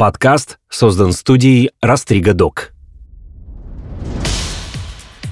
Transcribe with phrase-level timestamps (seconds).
[0.00, 2.72] Подкаст создан студией Растрига Док.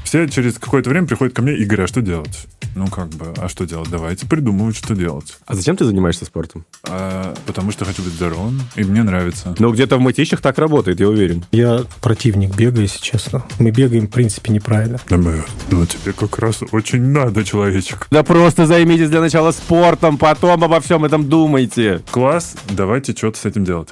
[0.04, 2.46] Все через какое-то время приходят ко мне, Игорь, а что делать?
[2.76, 3.89] Ну, как бы, а что делать?
[3.89, 5.39] Давайте придумывать, что делать.
[5.46, 6.67] А зачем ты занимаешься спортом?
[6.84, 9.54] А, потому что хочу быть здоровым, и мне нравится.
[9.59, 11.46] Ну, где-то в мытищах так работает, я уверен.
[11.50, 13.45] Я противник бега, если честно.
[13.59, 15.00] Мы бегаем, в принципе, неправильно.
[15.09, 18.07] Да, мы, ну, тебе как раз очень надо, человечек.
[18.11, 22.03] Да просто займитесь для начала спортом, потом обо всем этом думайте.
[22.11, 23.89] Класс, давайте что-то с этим делать.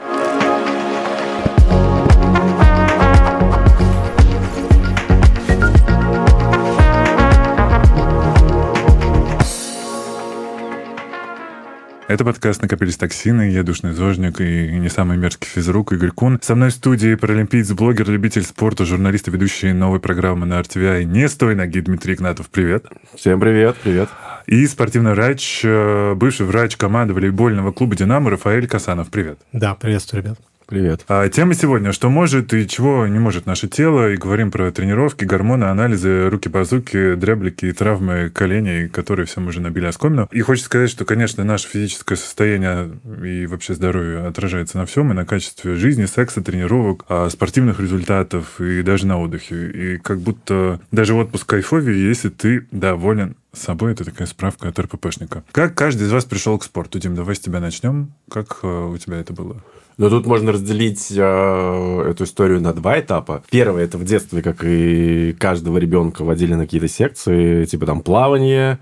[12.09, 13.51] Это подкаст «Накопились токсины».
[13.51, 16.39] Я душный зожник и не самый мерзкий физрук Игорь Кун.
[16.41, 21.03] Со мной в студии паралимпиец, блогер, любитель спорта, журналист и ведущий новой программы на RTVI
[21.03, 22.49] «Не стой ноги» Дмитрий Игнатов.
[22.49, 22.87] Привет.
[23.17, 24.09] Всем привет, привет.
[24.47, 29.11] И спортивный врач, э, бывший врач команды волейбольного клуба «Динамо» Рафаэль Касанов.
[29.11, 29.41] Привет.
[29.53, 30.39] Да, приветствую, ребят.
[30.67, 31.05] Привет.
[31.07, 34.11] А, тема сегодня, что может и чего не может наше тело.
[34.11, 39.61] И говорим про тренировки, гормоны, анализы, руки-базуки, дряблики и травмы коленей, которые все мы уже
[39.61, 40.29] набили оскомину.
[40.33, 42.91] И хочется сказать, что, конечно, наше физическое состояние
[43.25, 48.61] и вообще здоровье отражается на всем, и на качестве жизни, секса, тренировок, а, спортивных результатов
[48.61, 49.71] и даже на отдыхе.
[49.71, 53.93] И как будто даже отпуск кайфовее, если ты доволен собой.
[53.93, 55.45] Это такая справка от РППшника.
[55.53, 56.99] Как каждый из вас пришел к спорту?
[56.99, 58.13] Дим, давай с тебя начнем.
[58.29, 59.63] Как э, у тебя это было?
[59.99, 63.43] Но тут можно разделить э, эту историю на два этапа.
[63.51, 68.79] Первый это в детстве, как и каждого ребенка, водили на какие-то секции, типа там плавание,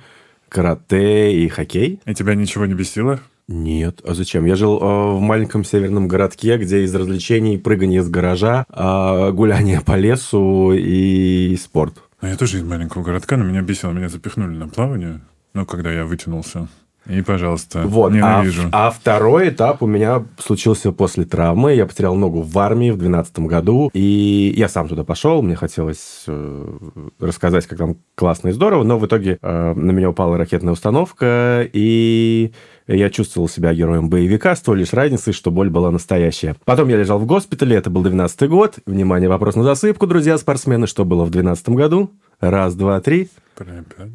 [0.49, 2.01] карате и хоккей.
[2.05, 3.21] И тебя ничего не бесило?
[3.47, 4.45] Нет, а зачем?
[4.47, 9.83] Я жил э, в маленьком северном городке, где из развлечений прыгание с гаража, э, гуляние
[9.83, 11.95] по лесу и спорт.
[12.23, 15.21] Ну, я тоже из маленького городка, но меня бесило, меня запихнули на плавание,
[15.53, 16.69] ну, когда я вытянулся.
[17.09, 18.13] И, пожалуйста, вот.
[18.13, 18.69] ненавижу.
[18.73, 21.75] А, а второй этап у меня случился после травмы.
[21.75, 23.91] Я потерял ногу в армии в 2012 году.
[23.93, 25.43] И я сам туда пошел.
[25.43, 26.79] Мне хотелось э,
[27.21, 28.85] рассказать, как там классно и здорово.
[28.85, 31.69] Но в итоге э, на меня упала ракетная установка.
[31.73, 32.53] И
[32.87, 36.57] я чувствовал себя героем боевика с той лишь разницей, что боль была настоящая.
[36.65, 37.77] Потом я лежал в госпитале.
[37.77, 38.77] Это был 12 год.
[38.87, 40.87] Внимание, вопрос на засыпку, друзья спортсмены.
[40.87, 42.11] Что было в 2012 году?
[42.41, 43.29] Раз, два, три.
[43.59, 44.11] Олимпиада.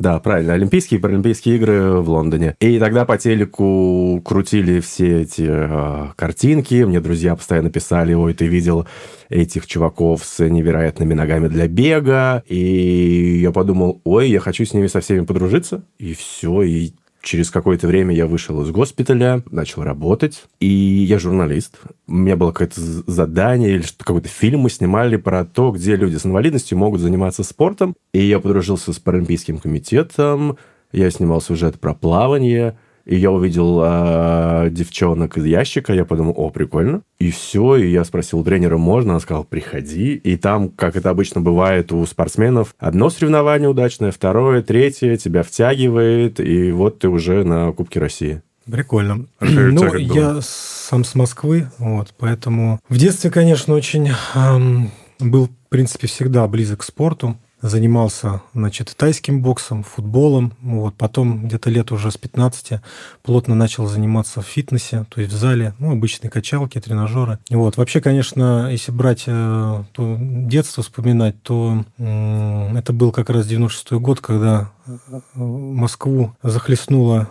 [0.00, 0.54] Да, правильно.
[0.54, 2.56] Олимпийские и Паралимпийские игры в Лондоне.
[2.58, 6.84] И тогда по телеку крутили все эти э, картинки.
[6.84, 8.88] Мне друзья постоянно писали, ой, ты видел
[9.28, 12.42] этих чуваков с невероятными ногами для бега.
[12.48, 15.84] И я подумал, ой, я хочу с ними со всеми подружиться.
[15.98, 21.78] И все, и Через какое-то время я вышел из госпиталя, начал работать, и я журналист.
[22.06, 26.24] У меня было какое-то задание или какой-то фильм мы снимали про то, где люди с
[26.24, 27.94] инвалидностью могут заниматься спортом.
[28.12, 30.56] И я подружился с Паралимпийским комитетом,
[30.92, 36.50] я снимал сюжет про плавание– и я увидел э, девчонок из ящика, я подумал, о,
[36.50, 37.02] прикольно.
[37.18, 39.12] И все, и я спросил тренера, можно?
[39.12, 40.14] Она сказала, приходи.
[40.14, 46.40] И там, как это обычно бывает у спортсменов, одно соревнование удачное, второе, третье, тебя втягивает,
[46.40, 48.42] и вот ты уже на Кубке России.
[48.70, 49.26] Прикольно.
[49.40, 56.06] Ну, я сам с Москвы, вот, поэтому в детстве, конечно, очень эм, был, в принципе,
[56.06, 60.52] всегда близок к спорту занимался, значит, тайским боксом, футболом.
[60.62, 60.94] Вот.
[60.94, 62.80] Потом где-то лет уже с 15
[63.22, 67.38] плотно начал заниматься в фитнесе, то есть в зале, ну, обычные качалки, тренажеры.
[67.50, 67.76] Вот.
[67.76, 74.20] Вообще, конечно, если брать э, то детство вспоминать, то это был как раз 96 год,
[74.20, 74.92] когда э,
[75.34, 77.28] Москву захлестнула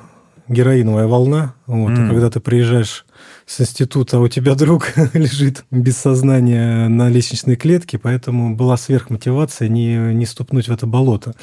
[0.47, 1.53] героиновая волна.
[1.68, 1.91] Вот.
[1.91, 2.06] Mm.
[2.06, 3.06] И когда ты приезжаешь
[3.49, 9.67] с института, а у тебя друг лежит без сознания на лестничной клетке, поэтому была сверхмотивация
[9.67, 11.33] не, не ступнуть в это болото.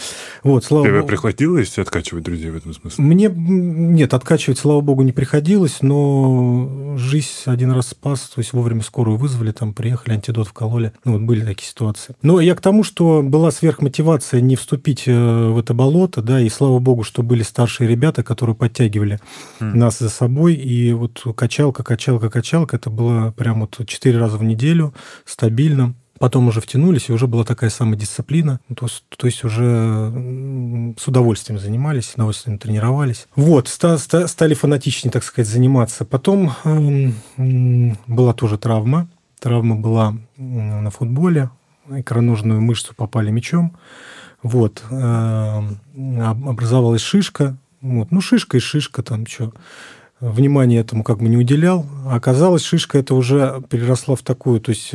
[0.45, 1.09] Вот, слава Тебе богу...
[1.09, 3.05] приходилось откачивать друзей в этом смысле?
[3.05, 8.83] Мне, нет, откачивать, слава богу, не приходилось, но жизнь один раз спас, то есть вовремя
[8.83, 10.93] скорую вызвали, там приехали, антидот вкололи.
[11.05, 12.15] Ну, вот были такие ситуации.
[12.22, 16.49] Но я к тому, что была сверхмотивация не вступить э, в это болото, да, и
[16.49, 19.19] слава богу, что были старшие ребята, которые подтягивали
[19.59, 19.75] mm.
[19.75, 22.77] нас за собой, и вот качалка, качалка, качалка.
[22.77, 24.95] Это было прям вот четыре раза в неделю,
[25.25, 25.95] стабильно.
[26.19, 28.59] Потом уже втянулись, и уже была такая самодисциплина.
[28.75, 33.27] То, то есть уже с удовольствием занимались, с удовольствием тренировались.
[33.37, 36.07] Вот, ста, ста, стали фанатичнее, так сказать, заниматься.
[36.07, 37.13] Потом э,
[38.07, 39.09] была тоже травма.
[39.41, 41.51] Травма была на футболе.
[41.91, 43.77] Икроножную мышцу попали мячом.
[44.43, 44.83] Вот.
[44.91, 45.63] Э,
[46.19, 47.59] образовалась шишка.
[47.83, 48.10] Вот.
[48.10, 49.53] Ну, шишка и шишка там что.
[50.21, 51.86] Внимания этому как бы не уделял.
[52.07, 54.91] Оказалось, шишка это уже переросла в такую, то есть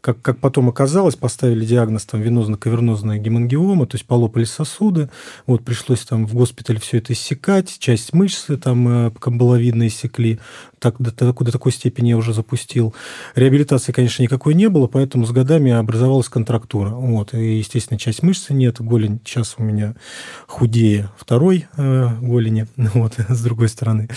[0.00, 5.10] как, как потом оказалось, поставили диагноз там венозно-кавернозная гемангиома, то есть полопались сосуды,
[5.46, 10.38] вот пришлось там в госпитале все это иссекать, часть мышцы там камбаловидно иссекли,
[10.78, 12.94] так, до, до, до такой степени я уже запустил.
[13.34, 16.90] Реабилитации, конечно, никакой не было, поэтому с годами образовалась контрактура.
[16.90, 17.34] Вот.
[17.34, 19.94] И, естественно, часть мышцы нет, голень сейчас у меня
[20.46, 24.08] худее второй э, голени, вот, с другой стороны.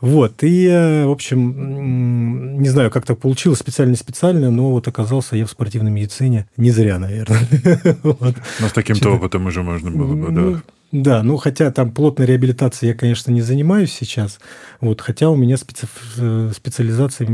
[0.00, 0.42] Вот.
[0.42, 5.50] И, э, в общем, не знаю, как так получилось, специально-специально, но вот оказался я в
[5.50, 7.40] спортивной медицине не зря, наверное.
[8.02, 10.40] Но с таким-то опытом уже можно было бы, да.
[10.40, 10.60] Ну,
[10.92, 14.38] да, ну хотя там плотной реабилитацией я, конечно, не занимаюсь сейчас,
[14.80, 15.88] вот, хотя у меня специ...
[16.18, 17.26] Э, специализация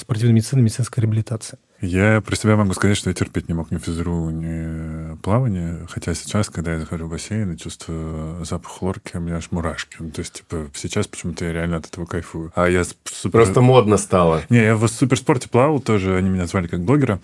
[0.00, 1.58] спортивной медицины, медицинская реабилитация.
[1.80, 5.86] Я про себя могу сказать, что я терпеть не мог ни физру, ни плавание.
[5.88, 9.96] Хотя сейчас, когда я захожу в бассейн и чувствую запах хлорки, у меня аж мурашки.
[10.00, 12.52] Ну, то есть, типа, сейчас почему-то я реально от этого кайфую.
[12.56, 13.30] А я супер...
[13.30, 14.42] Просто модно стало.
[14.48, 17.20] Не, я в суперспорте плавал тоже, они меня звали как блогера.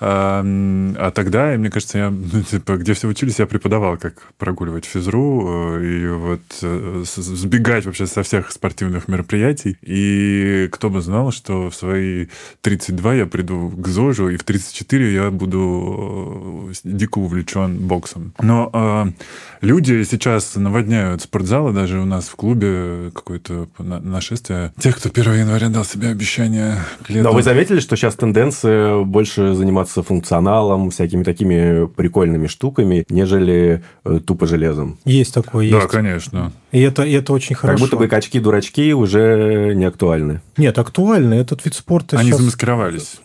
[0.00, 4.84] А, а тогда, мне кажется, я, ну, типа, где все учились, я преподавал, как прогуливать
[4.84, 9.78] физру э, и вот э, сбегать вообще со всех спортивных мероприятий.
[9.80, 12.26] И кто бы знал, что в свои
[12.60, 18.34] 32 я приду к ЗОЖу, и в 34 я буду э, дико увлечен боксом.
[18.40, 19.12] Но э,
[19.60, 24.72] люди сейчас наводняют спортзалы, даже у нас в клубе какое-то нашествие.
[24.78, 26.76] Тех, кто 1 января дал себе обещание
[27.06, 27.24] к лету.
[27.24, 34.20] Но вы заметили, что сейчас тенденция больше заниматься функционалом, всякими такими прикольными штуками, нежели э,
[34.24, 34.98] тупо железом?
[35.04, 35.80] Есть такое, есть.
[35.80, 36.52] Да, конечно.
[36.72, 37.78] И это, и это очень хорошо.
[37.78, 40.40] Как будто бы качки-дурачки уже не актуальны.
[40.56, 41.34] Нет, актуальны.
[41.34, 42.40] Этот вид спорта Они сейчас...
[42.40, 43.20] замаскировались.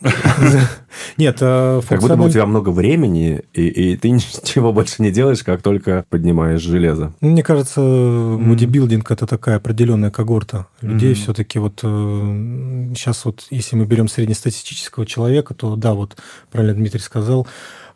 [1.16, 1.82] Нет, функциональ...
[1.88, 5.62] Как будто бы у тебя много времени, и, и ты ничего больше не делаешь, как
[5.62, 7.12] только поднимаешь железо.
[7.20, 11.12] Мне кажется, бодибилдинг– это такая определенная когорта людей.
[11.12, 11.14] Mm-hmm.
[11.14, 16.16] Все-таки вот сейчас вот, если мы берем среднестатистического человека, то да, вот
[16.50, 17.46] правильно Дмитрий сказал,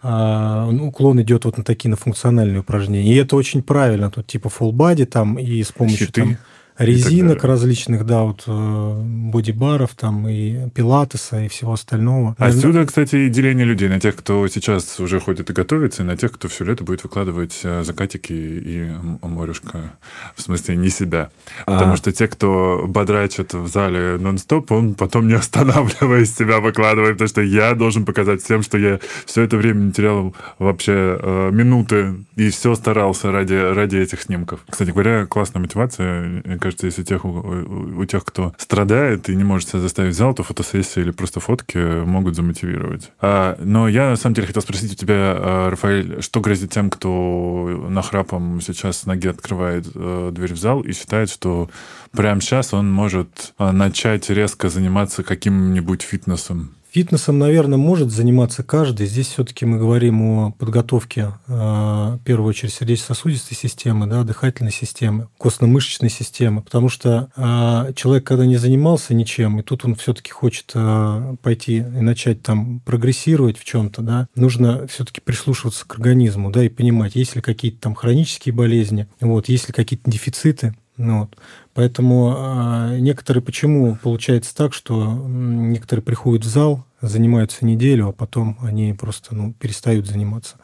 [0.07, 3.11] а, ну, уклон идет вот на такие на функциональные упражнения.
[3.11, 4.11] И это очень правильно.
[4.11, 6.21] Тут типа full body там и с помощью Щиты.
[6.21, 6.37] там
[6.79, 12.35] резинок различных, да, вот э, бодибаров там и пилатеса и всего остального.
[12.39, 16.17] Отсюда, кстати, и деление людей на тех, кто сейчас уже ходит и готовится, и на
[16.17, 18.91] тех, кто все лето будет выкладывать э, закатики и
[19.23, 19.95] морюшка.
[20.35, 21.31] В смысле, не себя.
[21.67, 21.73] А.
[21.73, 27.29] Потому что те, кто бодрачит в зале нон-стоп, он потом не останавливаясь себя выкладывает, потому
[27.29, 32.17] что я должен показать всем, что я все это время не терял вообще э, минуты
[32.37, 34.61] и все старался ради, ради этих снимков.
[34.69, 39.69] Кстати говоря, классная мотивация кажется, если тех, у, у тех, кто страдает и не может
[39.69, 43.11] себя заставить зал, то фотосессии или просто фотки могут замотивировать.
[43.21, 46.89] А, но я, на самом деле, хотел спросить у тебя, а, Рафаэль, что грозит тем,
[46.89, 51.69] кто нахрапом сейчас ноги открывает э, дверь в зал и считает, что
[52.13, 56.75] прямо сейчас он может а, начать резко заниматься каким-нибудь фитнесом?
[56.95, 59.09] Фитнесом, наверное, может заниматься каждый.
[59.09, 65.27] Здесь все-таки мы говорим о подготовке, э, в первую очередь, сердечно-сосудистой системы, да, дыхательной системы,
[65.37, 70.71] костно-мышечной системы, потому что э, человек, когда не занимался ничем, и тут он все-таки хочет
[70.77, 76.63] э, пойти и начать там прогрессировать в чем-то, да, нужно все-таки прислушиваться к организму, да,
[76.63, 81.37] и понимать, есть ли какие-то там хронические болезни, вот, есть ли какие-то дефициты, ну вот.
[81.75, 88.57] Поэтому э, некоторые почему получается так, что некоторые приходят в зал, занимаются неделю, а потом
[88.63, 90.57] они просто ну, перестают заниматься.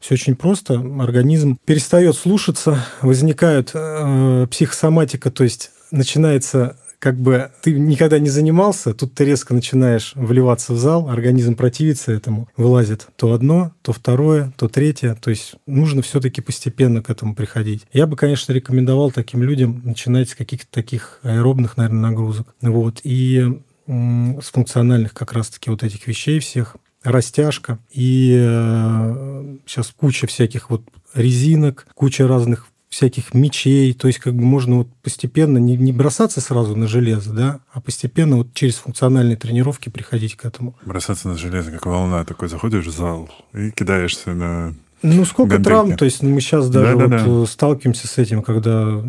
[0.00, 0.74] Все очень просто.
[1.00, 8.94] Организм перестает слушаться, возникает э, психосоматика, то есть начинается как бы ты никогда не занимался,
[8.94, 14.52] тут ты резко начинаешь вливаться в зал, организм противится этому, вылазит то одно, то второе,
[14.56, 15.14] то третье.
[15.14, 17.86] То есть нужно все-таки постепенно к этому приходить.
[17.92, 22.54] Я бы, конечно, рекомендовал таким людям начинать с каких-то таких аэробных, наверное, нагрузок.
[22.60, 23.00] Вот.
[23.04, 30.70] И с функциональных как раз-таки вот этих вещей всех растяжка и э, сейчас куча всяких
[30.70, 30.82] вот
[31.14, 36.40] резинок, куча разных всяких мечей, то есть как бы можно вот постепенно не, не бросаться
[36.40, 40.76] сразу на железо, да, а постепенно вот через функциональные тренировки приходить к этому.
[40.84, 45.68] Бросаться на железо, как волна, такой заходишь в зал и кидаешься на ну, сколько гантельки.
[45.68, 47.46] травм, то есть мы сейчас даже да, да, вот да.
[47.46, 49.02] сталкиваемся с этим, когда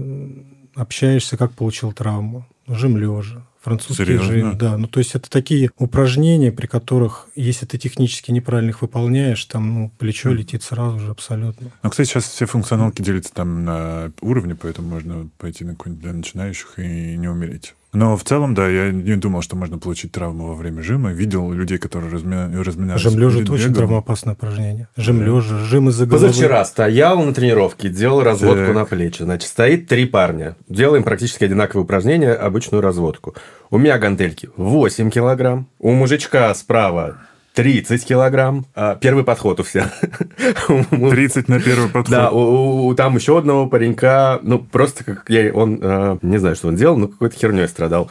[0.75, 4.31] общаешься, как получил травму, жим лежа, Французский Серьезно?
[4.31, 4.77] жим, да.
[4.77, 9.73] Ну, то есть это такие упражнения, при которых, если ты технически неправильно их выполняешь, там
[9.73, 11.67] ну, плечо летит сразу же абсолютно.
[11.83, 16.13] Ну, кстати, сейчас все функционалки делятся там на уровни, поэтому можно пойти на какой-нибудь для
[16.13, 17.73] начинающих и не умереть.
[17.93, 21.13] Но в целом, да, я не думал, что можно получить травму во время жима.
[21.13, 22.47] Видел людей, которые размя...
[22.53, 23.01] разминались.
[23.01, 24.87] Жим лежа это очень травмоопасное упражнение.
[24.97, 26.27] Жим лежа, жим из-за головы.
[26.27, 28.75] Позавчера стоял на тренировке, делал разводку Так.
[28.75, 29.23] на плечи.
[29.23, 30.55] Значит, стоит три парня.
[30.67, 33.35] Делаем практически одинаковые упражнения, обычную разводку.
[33.69, 35.67] У меня гантельки 8 килограмм.
[35.79, 37.17] У мужичка справа
[37.53, 38.65] 30 килограмм.
[38.75, 39.87] А, первый подход у всех.
[40.69, 42.09] У- 30 на первый подход.
[42.11, 46.55] Да, у, у- там еще одного паренька, ну, просто как я, он, э, не знаю,
[46.55, 48.09] что он делал, но какой-то херней страдал.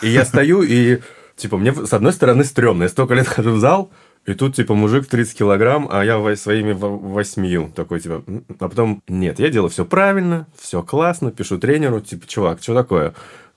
[0.00, 1.00] И я стою, и,
[1.36, 2.84] типа, мне, с одной стороны, стрёмно.
[2.84, 3.90] Я столько лет хожу в зал,
[4.26, 7.72] и тут, типа, мужик 30 килограмм, а я во- своими во- восьмию.
[7.74, 8.22] Такой, типа,
[8.60, 13.12] а потом, нет, я делаю все правильно, все классно, пишу тренеру, типа, чувак, что такое?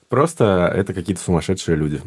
[0.09, 2.01] Просто это какие-то сумасшедшие люди.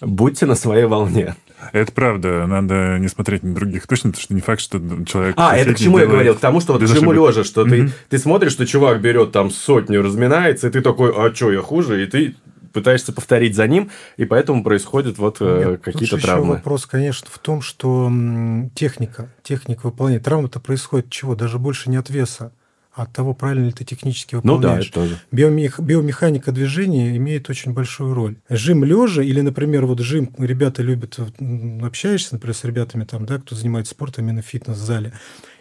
[0.00, 1.36] Будьте на своей волне.
[1.72, 5.34] Это правда, надо не смотреть на других точно, потому что не факт, что человек...
[5.36, 6.34] А, это к чему я говорил?
[6.34, 10.02] К тому, что вот жиму лежа, что ты, ты смотришь, что чувак берет там сотню,
[10.02, 12.02] разминается, и ты такой, а что, я хуже?
[12.02, 12.34] И ты
[12.72, 16.54] пытаешься повторить за ним, и поэтому происходят вот э, какие-то же еще травмы.
[16.54, 18.10] вопрос, конечно, в том, что
[18.74, 20.20] техника, техника выполнения.
[20.20, 21.34] Травма-то происходит чего?
[21.34, 22.52] Даже больше не от веса,
[22.92, 24.86] от того, правильно ли ты технически Ну да, выполняешь.
[24.86, 25.18] это тоже.
[25.30, 28.36] Биомех- биомеханика движения имеет очень большую роль.
[28.48, 31.18] Жим лежа или, например, вот жим, ребята любят,
[31.82, 35.12] общаешься, например, с ребятами там, да, кто занимается спортом именно в фитнес-зале,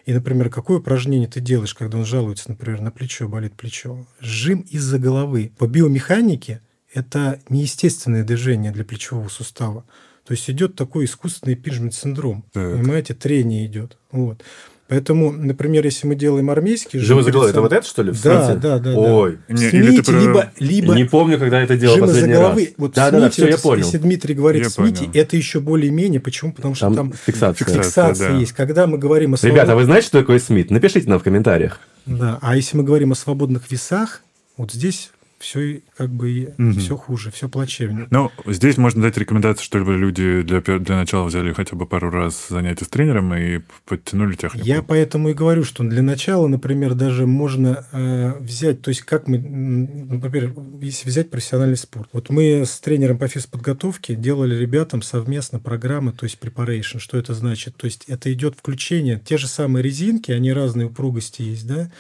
[0.06, 4.08] и, например, какое упражнение ты делаешь, когда он жалуется, например, на плечо, болит плечо?
[4.20, 5.52] Жим из-за головы.
[5.60, 9.86] По биомеханике это неестественное движение для плечевого сустава.
[10.26, 12.44] То есть идет такой искусственный пиджмент-синдром.
[12.54, 12.74] Так.
[12.78, 13.98] Понимаете, трение идет.
[14.12, 14.44] Вот.
[14.90, 17.08] Поэтому, например, если мы делаем армейский жим...
[17.08, 18.12] Жим из головы, перед это вот это, что ли?
[18.12, 18.98] в Да, да, да, да.
[19.00, 22.62] Ой, Не, или Снимите, про- либо, либо не помню, когда это делал последний головы.
[22.66, 22.74] раз.
[22.78, 23.86] Вот да, да, да, снимите, все, я вот понял.
[23.86, 25.12] Если Дмитрий говорит, Я снимите, понял.
[25.14, 26.20] это еще более-менее.
[26.20, 26.52] Почему?
[26.54, 27.54] Потому что Там, там, фиксация.
[27.54, 27.84] фиксация.
[27.84, 28.38] фиксация да.
[28.40, 28.54] есть.
[28.54, 30.72] Когда мы говорим о свобод- Ребята, а вы знаете, что такое Смит?
[30.72, 31.80] Напишите нам в комментариях.
[32.08, 32.40] Да.
[32.42, 34.22] А если мы говорим о свободных весах,
[34.58, 36.80] вот здесь все как бы Мгм.
[36.80, 38.08] все хуже, все плачевнее.
[38.12, 42.48] Ну, здесь можно дать рекомендацию, чтобы люди для, для начала взяли хотя бы пару раз
[42.50, 44.66] занятия с тренером и подтянули технику.
[44.66, 49.28] Я поэтому и говорю, что для начала, например, даже можно э, взять, то есть как
[49.28, 52.10] мы, например, если взять профессиональный спорт.
[52.14, 57.00] Вот мы с тренером по физподготовке делали ребятам совместно программы, то есть preparation.
[57.00, 57.76] Что это значит?
[57.78, 61.92] То есть это идет включение, те же самые резинки, они разные упругости есть, да,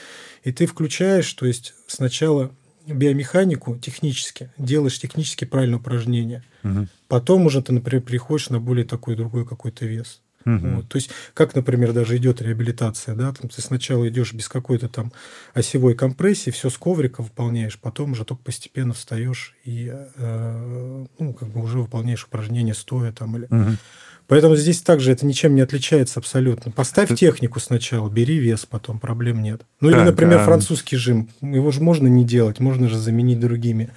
[0.43, 2.51] и ты включаешь, то есть сначала
[2.87, 6.43] биомеханику технически, делаешь технически правильное упражнение.
[6.63, 6.89] Мгм.
[7.07, 10.21] Потом уже ты, например, переходишь на более такой другой какой-то вес.
[10.45, 10.77] Мгм.
[10.77, 10.89] Вот.
[10.89, 15.11] То есть, как, например, даже идет реабилитация, да, там ты сначала идешь без какой-то там
[15.53, 21.49] осевой компрессии, все с коврика выполняешь, потом уже только постепенно встаешь и э, ну, как
[21.49, 23.47] бы уже выполняешь упражнения стоя там или.
[23.49, 23.77] Мгм.
[24.29, 26.71] Поэтому здесь также это ничем не отличается абсолютно.
[26.71, 29.63] Поставь Ты- технику сначала, бери вес, потом проблем нет.
[29.81, 31.29] Ну или, например, французский жим.
[31.41, 33.89] Его же можно не делать, можно же заменить другими.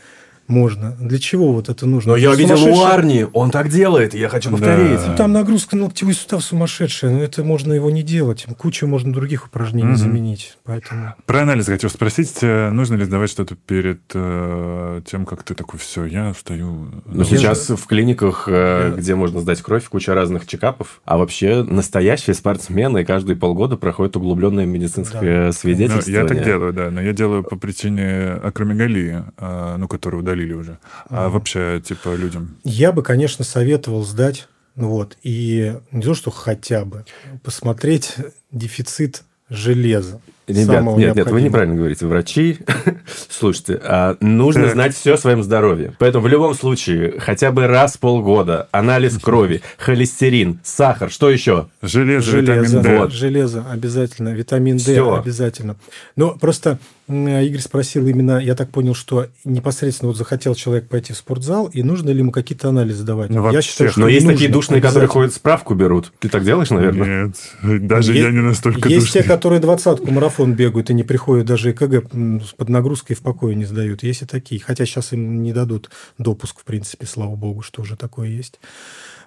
[0.49, 0.97] Можно.
[1.01, 2.13] Для чего вот это нужно?
[2.13, 4.57] Но я видел у Арни, он так делает, я хочу Да.
[4.57, 5.01] повторить.
[5.07, 8.47] ну, там нагрузка на локтевой сустав сумасшедшая, но это можно его не делать.
[8.59, 9.97] Кучу можно других упражнений Мгм.
[9.97, 10.59] заменить.
[10.65, 15.55] Поэтому Про анализ хотел спросить, э, нужно ли сдавать что-то перед э, тем, как ты
[15.55, 16.89] такой, все, я встаю.
[17.07, 21.01] Ну, сейчас в клиниках, э, Я- где можно сдать кровь, куча разных чекапов.
[21.05, 26.23] А вообще настоящие спортсмены каждые полгода проходят углубленное медицинское Ну, свидетельствование.
[26.23, 30.79] я так делаю, да, но я делаю по причине акромегалии, а, ну, которую удалили уже.
[31.09, 31.31] А Ага.
[31.31, 32.57] вообще, типа, людям...
[32.65, 34.49] я бы, конечно, советовал сдать.
[34.75, 37.05] ну Вот, и не то, что хотя бы,
[37.43, 38.17] посмотреть
[38.51, 40.21] дефицит железа.
[40.49, 42.05] Ребят, самого нет, нет, вы неправильно говорите.
[42.07, 42.59] Врачи,
[43.29, 44.73] слушайте, а, нужно Так.
[44.73, 45.95] знать все о своем здоровье.
[45.99, 51.69] Поэтому в любом случае, хотя бы раз в полгода анализ крови, холестерин, сахар, что еще?
[51.81, 52.99] Железо, Железо, витамин D.
[52.99, 53.13] Вот.
[53.13, 55.15] железо обязательно, витамин D Всё.
[55.17, 55.77] обязательно.
[56.17, 61.17] Но просто Игорь спросил именно, я так понял, что непосредственно вот захотел человек пойти в
[61.17, 63.29] спортзал, и нужно ли ему какие-то анализы давать.
[63.31, 66.13] Ну, я считаю, что Но есть нужно, такие душные, которые ходят справку берут.
[66.21, 67.33] Ты так делаешь, наверное?
[67.63, 69.23] Нет, даже Е- я не настолько Есть душный.
[69.23, 72.11] те, которые двадцатку марафон бегают и не приходят даже ЭКГ
[72.57, 74.03] под нагрузкой в покое не сдают.
[74.03, 74.61] Есть и такие.
[74.61, 78.61] Хотя сейчас им не дадут допуск, в принципе, слава богу, что уже такое есть.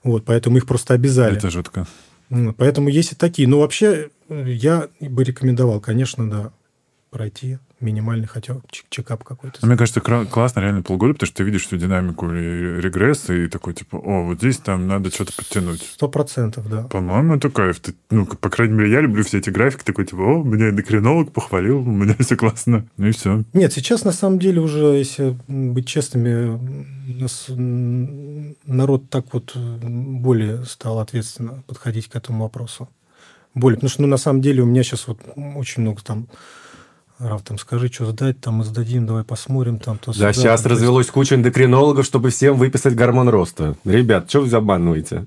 [0.03, 1.37] Вот, поэтому их просто обязали.
[1.37, 1.87] Это жутко.
[2.29, 3.47] М, Поэтому есть и такие.
[3.47, 6.51] Но вообще э, я бы рекомендовал, конечно, да,
[7.09, 9.59] пройти минимальный хотя бы чекап какой-то.
[9.61, 13.47] Ну, мне кажется, классно реально полгода, потому что ты видишь всю динамику и регресс, и
[13.47, 15.81] такой, типа, о, вот здесь там надо что-то подтянуть.
[15.81, 16.83] Сто процентов, да.
[16.83, 17.79] По-моему, это кайф.
[17.79, 21.31] Ты, ну, по крайней мере, я люблю все эти графики, такой, типа, о, меня эндокринолог
[21.31, 23.43] похвалил, у меня все классно, ну и все.
[23.53, 26.59] Нет, сейчас, на самом деле, уже, если быть честными,
[27.19, 32.89] нас народ так вот более стал ответственно подходить к этому вопросу.
[33.53, 35.19] Более, потому что, ну, на самом деле, у меня сейчас вот
[35.55, 36.27] очень много там
[37.19, 39.79] Рав, там скажи, что сдать, там мы сдадим, давай посмотрим.
[39.79, 43.75] Там, то да, сюда, сейчас там, развелось куча эндокринологов, чтобы всем выписать гормон роста.
[43.85, 45.25] Ребят, что вы обманываете?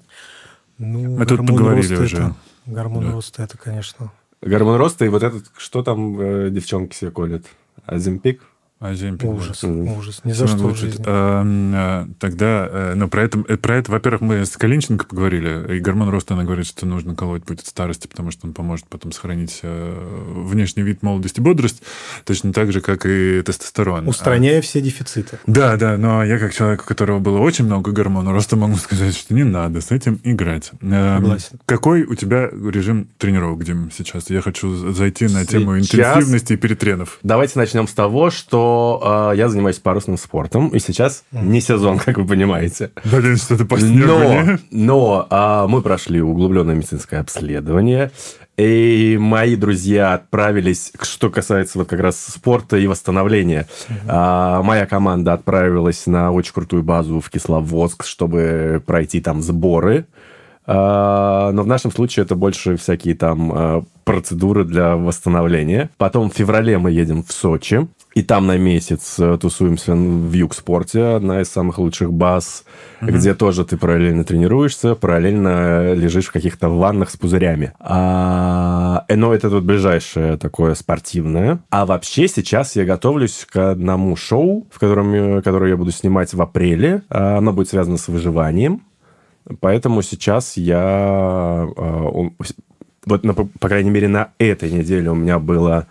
[0.77, 2.17] Ну, мы тут поговорили уже.
[2.17, 2.35] Это,
[2.67, 3.13] гормон да.
[3.13, 4.13] роста, это, конечно.
[4.43, 7.45] Гормон роста и вот этот, что там э, девчонки себе колят?
[7.87, 8.43] Оземпик?
[8.81, 9.29] Оземпик.
[9.29, 10.21] Ужас, ужас.
[10.23, 11.05] Ни за что в жизни.
[11.05, 16.11] Э, тогда, э, ну, про это, про это, во-первых, мы с Калинченко поговорили, и гормон
[16.11, 20.43] роста, она говорит, что нужно колоть будет старости, потому что он поможет потом сохранить э,
[20.45, 21.83] внешний вид, молодость и бодрость,
[22.25, 24.07] точно так же, как и тестостерон.
[24.07, 25.41] Устраняя а, все дефициты.
[25.49, 29.17] Да, да, но я как человек, у которого было очень много гормона роста, могу сказать,
[29.17, 30.71] что не надо с этим играть.
[30.81, 31.59] Согласен.
[31.67, 34.31] Какой у тебя режим тренировок, Дим, сейчас?
[34.31, 37.19] Я хочу зайти на тему интенсивности и перетренов.
[37.25, 38.68] Давайте начнем с того, что
[39.33, 42.91] э, я занимаюсь парусным спортом, и сейчас не сезон, как вы понимаете.
[43.05, 48.11] Блин, что-то по Но, но э, мы прошли углубленное медицинское обследование,
[48.57, 53.69] и мои друзья отправились, что касается вот как раз спорта и восстановления.
[54.09, 60.07] А, моя команда отправилась на очень крутую базу в Кисловодск, чтобы пройти там сборы.
[60.67, 65.91] А, но в нашем случае это больше всякие там процедуры для восстановления.
[65.99, 67.87] Потом в феврале мы едем в Сочи.
[68.19, 72.65] И там на месяц э, тусуемся в Юг-спорте, одна из самых лучших баз,
[73.01, 73.13] mm-hmm.
[73.13, 77.75] где тоже ты параллельно тренируешься, параллельно лежишь в каких-то ваннах с пузырями.
[77.79, 81.61] А, э, но это тут ближайшее такое спортивное.
[81.71, 86.43] А вообще сейчас я готовлюсь к одному шоу, в котором, которое я буду снимать в
[86.43, 87.03] апреле.
[87.11, 88.83] А, оно будет связано с выживанием.
[89.61, 91.69] Поэтому сейчас я...
[93.07, 93.23] Вот,
[93.61, 95.87] по крайней мере, на этой неделе у меня было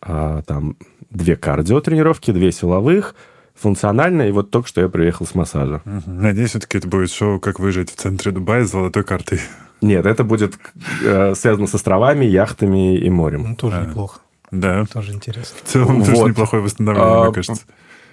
[0.00, 0.76] там
[1.10, 3.14] две кардио-тренировки, две силовых,
[3.54, 5.82] функционально, и вот только что я приехал с массажа.
[6.06, 9.40] Надеюсь, все-таки это будет шоу «Как выжить в центре Дубая с золотой картой».
[9.82, 10.58] Нет, это будет
[11.02, 13.44] э, связано с островами, яхтами и морем.
[13.48, 14.20] Ну, тоже а, неплохо.
[14.50, 14.84] Да.
[14.92, 15.56] Тоже интересно.
[15.64, 16.06] В целом, вот.
[16.06, 17.62] тоже неплохое восстановление, а, мне кажется.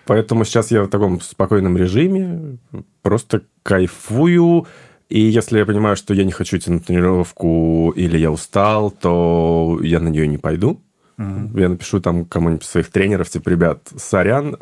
[0.06, 2.58] Поэтому сейчас я в таком спокойном режиме,
[3.02, 4.66] просто кайфую.
[5.10, 9.80] И если я понимаю, что я не хочу идти на тренировку или я устал, то
[9.82, 10.82] я на нее не пойду.
[11.18, 11.58] Угу.
[11.60, 14.58] Я напишу там кому-нибудь своих тренеров, типа, ребят, сорян,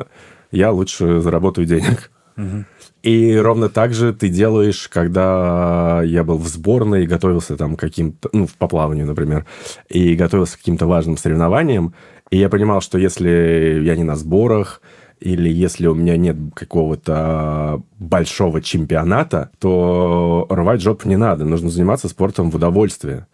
[0.50, 2.10] я лучше заработаю денег.
[2.36, 2.64] Угу.
[3.02, 8.28] И ровно так же ты делаешь, когда я был в сборной и готовился там каким-то,
[8.32, 9.46] ну, по плаванию, например,
[9.88, 11.94] и готовился к каким-то важным соревнованиям,
[12.30, 14.80] и я понимал, что если я не на сборах,
[15.20, 21.44] или если у меня нет какого-то большого чемпионата, то рвать жопу не надо.
[21.44, 23.26] Нужно заниматься спортом в удовольствие.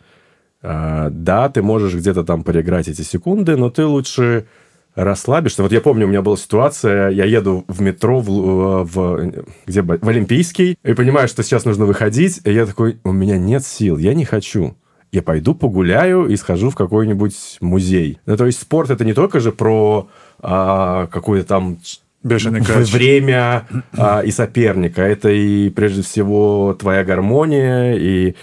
[0.63, 4.47] А, да, ты можешь где-то там переиграть эти секунды, но ты лучше
[4.95, 5.63] расслабишься.
[5.63, 9.33] Вот я помню, у меня была ситуация, я еду в метро в, в,
[9.67, 13.65] где, в Олимпийский, и понимаю, что сейчас нужно выходить, и я такой, у меня нет
[13.65, 14.77] сил, я не хочу.
[15.11, 18.19] Я пойду погуляю и схожу в какой-нибудь музей.
[18.25, 20.09] Ну, то есть спорт это не только же про
[20.41, 21.79] а, какую-то там
[22.23, 22.91] Бешеный кач.
[22.93, 25.03] время а, и соперника.
[25.03, 28.35] Это и прежде всего твоя гармония и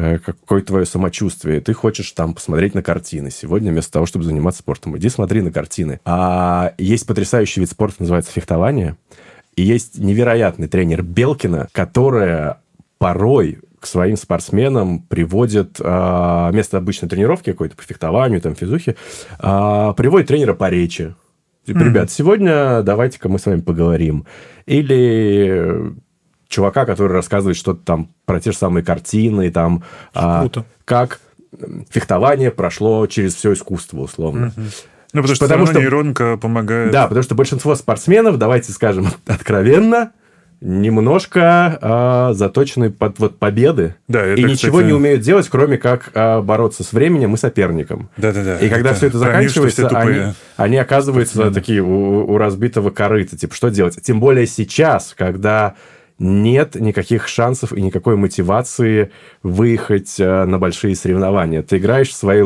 [0.00, 1.60] Э, какое твое самочувствие.
[1.60, 3.32] Ты хочешь там посмотреть на картины.
[3.32, 5.98] Сегодня вместо того, чтобы заниматься спортом, иди смотри на картины.
[6.04, 8.96] А есть потрясающий вид спорта, называется фехтование.
[9.56, 12.58] И есть невероятный тренер Белкина, которая
[12.98, 18.94] порой к своим спортсменам приводит а, вместо обычной тренировки какой-то по фехтованию, там, физухе,
[19.40, 21.14] а, приводит тренера по речи.
[21.68, 24.24] Типа, ребят, сегодня давайте-ка мы с вами поговорим.
[24.64, 25.92] Или
[26.48, 30.48] чувака, который рассказывает что-то там про те же самые картины, там, а,
[30.86, 31.20] как
[31.90, 34.52] фехтование прошло через все искусство, условно.
[35.12, 36.90] Ну, потому что, потому что нейронка помогает.
[36.90, 40.12] Да, потому что большинство спортсменов, давайте скажем откровенно,
[40.60, 44.86] немножко а, заточены под вот победы да, это, и ничего кстати...
[44.86, 48.10] не умеют делать, кроме как а, бороться с временем и соперником.
[48.16, 48.58] Да, да, да.
[48.58, 48.98] И когда это...
[48.98, 51.54] все это заканчивается, они, они оказываются Спортсмены.
[51.54, 53.36] такие у, у разбитого корыта.
[53.36, 53.98] Типа, что делать?
[54.02, 55.74] Тем более сейчас, когда
[56.18, 61.62] нет никаких шансов и никакой мотивации выехать э, на большие соревнования.
[61.62, 62.42] Ты играешь в своей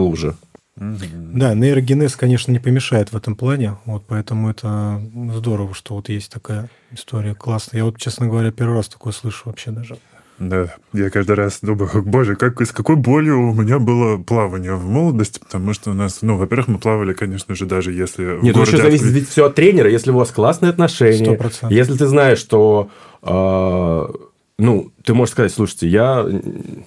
[0.78, 1.06] луже.
[1.12, 5.00] Да, нейрогенез, конечно, не помешает в этом плане, вот поэтому это
[5.34, 7.80] здорово, что вот есть такая история классная.
[7.80, 9.98] Я вот, честно говоря, первый раз такое слышу вообще даже.
[10.38, 14.84] Да, я каждый раз думаю, боже, как, с какой болью у меня было плавание в
[14.84, 18.42] молодости, потому что у нас, ну, во-первых, мы плавали, конечно же, даже если...
[18.42, 21.72] Нет, ну еще зависит ведь все от тренера, если у вас классные отношения, 100%.
[21.72, 22.90] если ты знаешь, что
[23.22, 24.08] э,
[24.58, 26.26] ну, ты можешь сказать, слушайте, я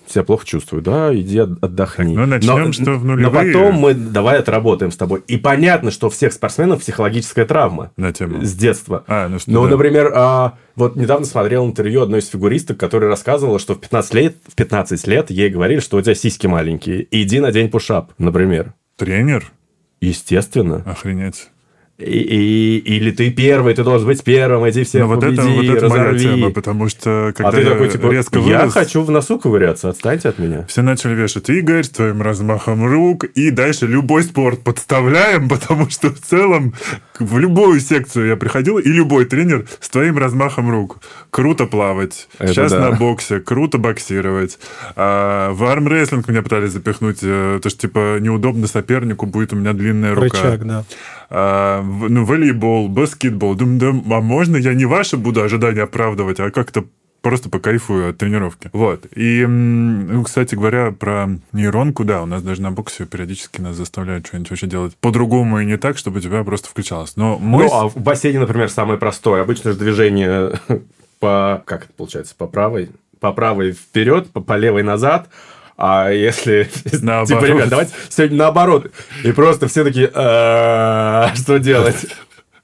[0.08, 2.16] себя плохо чувствую, да, иди отдохни.
[2.16, 3.54] Так, ну, начнем, но, что в нулевые...
[3.54, 5.24] Но потом мы давай отработаем с тобой.
[5.28, 8.44] И понятно, что у всех спортсменов психологическая травма На тему.
[8.44, 9.04] с детства.
[9.08, 9.72] А, ну, что ну да.
[9.72, 14.36] например, а, вот недавно смотрел интервью одной из фигуристок, которая рассказывала, что в 15 лет,
[14.48, 18.74] в 15 лет ей говорили, что у тебя сиськи маленькие, иди на день пушап, например.
[18.96, 19.52] Тренер?
[20.00, 20.84] Естественно.
[20.86, 21.50] Охренеть.
[21.98, 25.50] И, и, или ты первый, ты должен быть первым, иди всех ну, вот победи, это,
[25.50, 26.26] вот это разорви.
[26.26, 29.12] моя тема, потому что когда а ты я такой, типа, резко я вырос, хочу в
[29.12, 30.66] носу ковыряться, отстаньте от меня.
[30.68, 36.10] Все начали вешать Игорь с твоим размахом рук, и дальше любой спорт подставляем, потому что
[36.10, 36.74] в целом
[37.18, 40.98] в любую секцию я приходил, и любой тренер с твоим размахом рук.
[41.30, 42.90] Круто плавать, Это сейчас да.
[42.90, 44.60] на боксе, круто боксировать.
[44.98, 49.72] А, в армрестлинг меня пытались запихнуть, э, то что, типа, неудобно сопернику, будет у меня
[49.72, 50.26] длинная рука.
[50.26, 50.84] Рычаг, да.
[51.30, 53.56] А, ну, волейбол, баскетбол.
[53.56, 56.86] Думаю, да, а можно я не ваши буду ожидания оправдывать, а как-то
[57.26, 58.70] просто покайфую от тренировки.
[58.72, 59.08] Вот.
[59.16, 64.28] И, ну, кстати говоря, про нейронку, да, у нас даже на боксе периодически нас заставляют
[64.28, 67.16] что-нибудь вообще делать по-другому и не так, чтобы у тебя просто включалось.
[67.16, 67.66] Но мой...
[67.66, 69.42] Ну, а в бассейне, например, самое простое.
[69.42, 70.60] Обычно же движение
[71.20, 71.64] по...
[71.66, 72.36] Как это получается?
[72.38, 72.92] По правой?
[73.20, 75.28] По правой вперед, по, по левой назад.
[75.78, 76.70] А если...
[77.02, 77.28] Наоборот.
[77.28, 78.92] Типа, ребят, давайте сегодня наоборот.
[79.24, 82.06] И просто все такие, «А, что делать?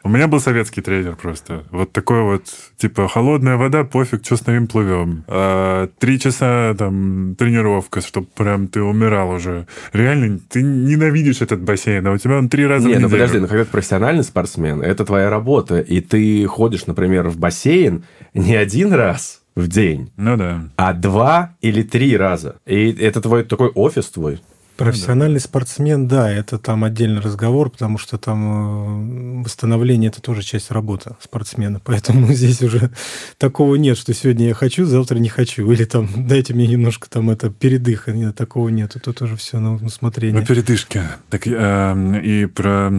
[0.04, 1.63] У меня был советский тренер просто.
[1.69, 2.45] Вот такой вот,
[2.78, 5.24] типа, холодная вода, пофиг, что с ним плывем.
[5.28, 9.67] А, Три часа там тренировка, чтобы прям ты умирал уже.
[9.93, 13.19] Реально, ты ненавидишь этот бассейн, а у тебя он три раза Не, в ну неделю.
[13.19, 18.04] подожди, ну когда ты профессиональный спортсмен, это твоя работа, и ты ходишь, например, в бассейн
[18.34, 20.70] не один раз в день, Ну да.
[20.78, 22.56] а два или три раза.
[22.66, 24.42] И это твой такой офис твой.
[24.78, 30.72] Профессиональный спортсмен, да, это там отдельный разговор, потому что там э, восстановление это тоже часть
[30.72, 31.80] работы спортсмена.
[31.84, 32.90] Поэтому здесь уже
[33.38, 35.70] такого нет, что сегодня я хочу, завтра не хочу.
[35.72, 38.12] Или там дайте мне немножко там это передыха.
[38.12, 39.00] Нет, такого нету.
[39.00, 40.40] Тут уже все на усмотрение.
[40.40, 41.04] Ну, передышки.
[41.30, 42.92] Так, э, и про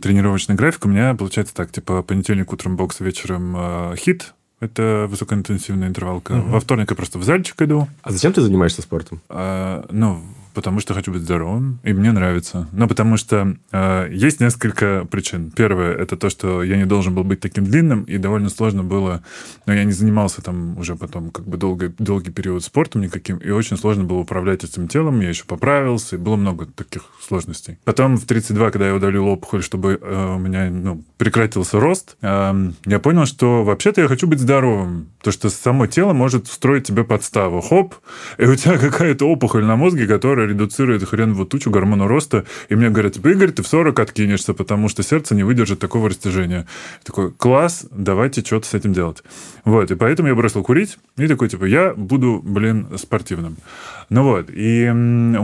[0.00, 4.32] тренировочный график у меня получается так, типа, понедельник утром бокс, вечером э, хит.
[4.60, 6.34] Это высокоинтенсивная интервалка.
[6.34, 6.50] Мгм.
[6.52, 7.88] Во вторник я просто в зальчик иду.
[8.02, 9.20] А зачем ты занимаешься спортом?
[9.28, 10.22] А, ну,
[10.56, 12.66] потому что хочу быть здоровым, и мне нравится.
[12.72, 15.50] Ну, потому что э, есть несколько причин.
[15.50, 19.22] Первое, это то, что я не должен был быть таким длинным, и довольно сложно было...
[19.66, 23.50] Но я не занимался там уже потом как бы долгий, долгий период спортом никаким, и
[23.50, 25.20] очень сложно было управлять этим телом.
[25.20, 27.78] Я еще поправился, и было много таких сложностей.
[27.84, 32.70] Потом в 32, когда я удалил опухоль, чтобы э, у меня ну, прекратился рост, э,
[32.86, 35.10] я понял, что вообще-то я хочу быть здоровым.
[35.20, 37.60] То, что само тело может устроить тебе подставу.
[37.60, 37.94] Хоп,
[38.38, 42.44] и у тебя какая-то опухоль на мозге, которая редуцирует хреновую тучу гормона роста.
[42.68, 46.08] И мне говорят, типа, Игорь, ты в 40 откинешься, потому что сердце не выдержит такого
[46.08, 46.66] растяжения.
[46.66, 49.22] Я такой, класс, давайте что-то с этим делать.
[49.64, 53.56] Вот, и поэтому я бросил курить, и такой, типа, я буду, блин, спортивным.
[54.08, 54.94] Ну вот, и у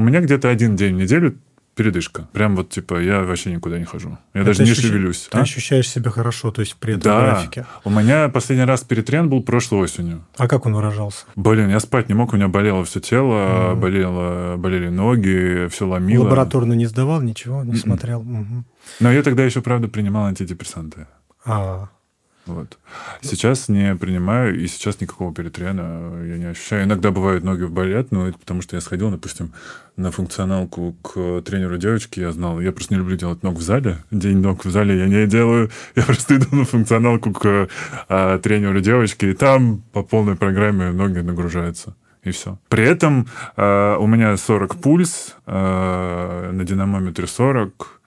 [0.01, 1.35] меня где-то один день в неделю
[1.75, 2.29] передышка.
[2.33, 4.19] Прям вот, типа, я вообще никуда не хожу.
[4.35, 5.29] Я А даже не ощущ- шевелюсь.
[5.31, 5.43] Ты а?
[5.43, 7.21] ощущаешь себя хорошо, то есть при этом Да.
[7.21, 7.67] графике.
[7.85, 10.25] У меня последний раз перетрен был прошлой осенью.
[10.37, 11.25] А как он выражался?
[11.37, 13.81] Блин, я спать не мог, у меня болело все тело, Мгм.
[13.81, 16.25] болело, болели ноги, все ломило.
[16.25, 18.23] Лабораторно не сдавал, ничего, не смотрел.
[18.23, 18.67] Мгм.
[19.01, 21.07] Но я тогда еще, правда, принимал антидепрессанты.
[21.45, 21.89] А,
[22.47, 22.77] Вот.
[23.21, 26.85] Сейчас не принимаю, и сейчас никакого перетрена я не ощущаю.
[26.85, 29.53] Иногда бывают ноги болят, но это потому что я сходил, допустим,
[29.97, 33.99] на функционалку к тренеру девочки, я знал, я просто не люблю делать ног в зале.
[34.11, 35.71] День ног в зале я не делаю.
[35.95, 37.69] Я просто иду на функционалку к
[38.09, 41.95] а, тренеру девочки, и там по полной программе ноги нагружаются.
[42.25, 42.59] И все.
[42.69, 48.02] При этом а, у меня 40 пульс, а, на динамометре 40,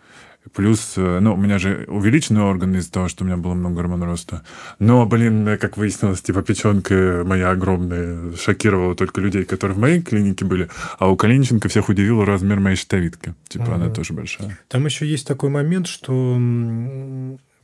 [0.53, 3.75] Плюс, э, ну, у меня же увеличенный орган из-за того, что у меня было много
[3.75, 4.43] гормон роста.
[4.79, 10.45] Но, блин, как выяснилось, типа печенка моя огромная шокировала только людей, которые в моей клинике
[10.45, 13.34] были, а у Калиниченко всех удивил размер моей щитовидки.
[13.47, 13.95] Типа она Ага.
[13.95, 14.58] тоже большая.
[14.67, 16.38] Там еще есть такой момент, что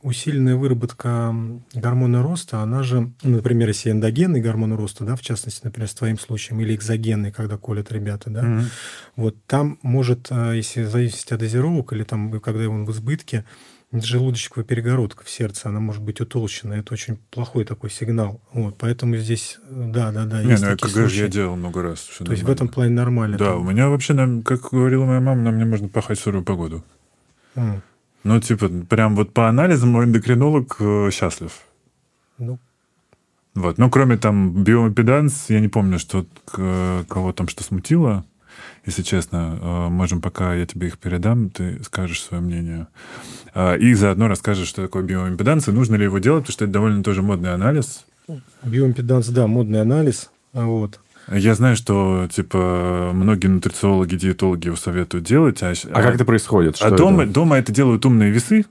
[0.02, 1.34] усиленная выработка
[1.74, 5.94] гормона роста, она же, ну, например, если эндогенный гормон роста, да, в частности, например, с
[5.94, 8.64] твоим случаем, или экзогенный, когда колят ребята, да, Мгм.
[9.16, 13.44] вот там может, а, если зависеть от дозировок или там, когда он в избытке,
[13.92, 16.72] желудочковая перегородка в сердце, она может быть утолщена.
[16.74, 18.40] Это очень плохой такой сигнал.
[18.54, 21.18] Вот, поэтому здесь, э, да, да, да, Не, есть ну такие ЭКГ случаи.
[21.20, 22.00] я делал много раз.
[22.00, 22.50] То есть в нормально.
[22.52, 23.36] этом плане нормально.
[23.36, 23.60] Да, там.
[23.66, 24.14] у меня вообще,
[24.46, 26.82] как говорила моя мама, на мне можно пахать в сырую погоду.
[27.54, 27.82] М,
[28.24, 31.52] Ну, типа, прям вот по анализам мой эндокринолог э, счастлив.
[32.38, 32.58] Ну,
[33.54, 33.78] Вот.
[33.78, 38.24] Ну, кроме там биоимпеданс, я не помню, что кого там что смутило.
[38.84, 42.88] Если честно, э, можем пока я тебе их передам, ты скажешь свое мнение.
[43.54, 46.72] А, и заодно расскажешь, что такое биоимпеданс, и нужно ли его делать, потому что это
[46.72, 48.04] довольно тоже модный анализ.
[48.62, 50.30] Биоимпеданс, да, модный анализ.
[50.52, 51.00] Вот.
[51.30, 55.62] Я знаю, что типа многие нутрициологи, диетологи его советуют делать.
[55.62, 56.74] А, а как это происходит?
[56.74, 58.64] А что а дома, дома это делают умные весы,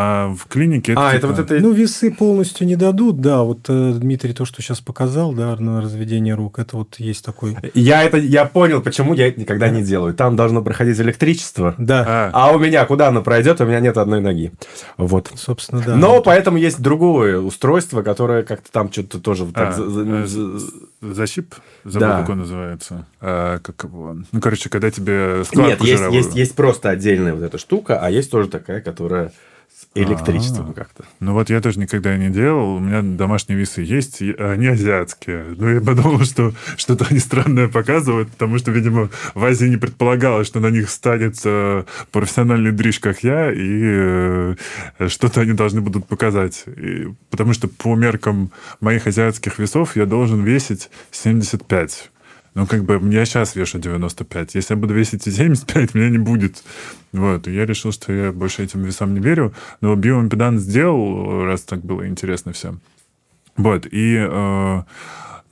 [0.00, 1.08] а в клинике это...
[1.08, 1.16] А, типа...
[1.16, 1.54] это вот это...
[1.58, 3.42] Ну, весы полностью не дадут, да.
[3.42, 7.56] Вот э, Дмитрий то, что сейчас показал, да, на разведение рук, это вот есть такой...
[7.74, 10.14] Я это, я понял, почему я это никогда не делаю.
[10.14, 11.74] Там должно проходить электричество.
[11.78, 12.04] Да.
[12.06, 13.60] А, а у меня куда оно пройдет?
[13.60, 14.52] У меня нет одной ноги.
[14.98, 15.32] Вот.
[15.34, 15.96] Собственно, да.
[15.96, 19.46] Но поэтому есть другое устройство, которое как-то там что-то тоже...
[19.46, 20.60] Так, а, за...
[21.00, 21.56] Защип?
[21.82, 22.20] Забыл, да.
[22.20, 23.04] как он называется.
[23.20, 24.16] А, как его?
[24.30, 28.30] Ну, короче, когда тебе Нет, есть, есть, есть просто отдельная вот эта штука, а есть
[28.30, 29.32] тоже такая, которая
[29.94, 30.74] электричеством А-а-а.
[30.74, 31.04] как-то.
[31.20, 32.76] Ну вот я тоже никогда не делал.
[32.76, 35.54] У меня домашние весы есть, они азиатские.
[35.56, 40.46] Ну я подумал, что что-то они странное показывают, потому что, видимо, в Азии не предполагалось,
[40.46, 41.38] что на них станет
[42.12, 44.54] профессиональный дрищ, как я, и э,
[45.08, 46.64] что-то они должны будут показать.
[46.66, 52.10] И, потому что по меркам моих азиатских весов я должен весить 75.
[52.58, 54.56] Ну, как бы, я сейчас вешу 95.
[54.56, 56.64] Если я буду весить 75, меня не будет.
[57.12, 57.46] Вот.
[57.46, 59.54] И я решил, что я больше этим весам не верю.
[59.80, 62.80] Но биоимпеданс сделал, раз так было интересно всем.
[63.56, 63.86] Вот.
[63.86, 64.82] И э,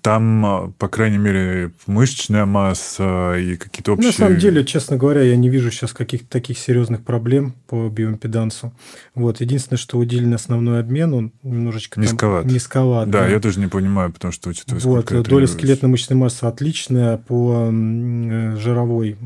[0.07, 4.07] там, по крайней мере, мышечная масса и какие-то общие...
[4.07, 8.73] На самом деле, честно говоря, я не вижу сейчас каких-то таких серьезных проблем по биоимпедансу.
[9.17, 9.41] Вот.
[9.41, 12.45] Единственное, что удельный основной обмен, он немножечко низковат.
[12.45, 16.17] Там, низковат да, да, я тоже не понимаю, потому что учитывая, вот, Доля скелетной мышечной
[16.17, 19.17] массы отличная по э, жировой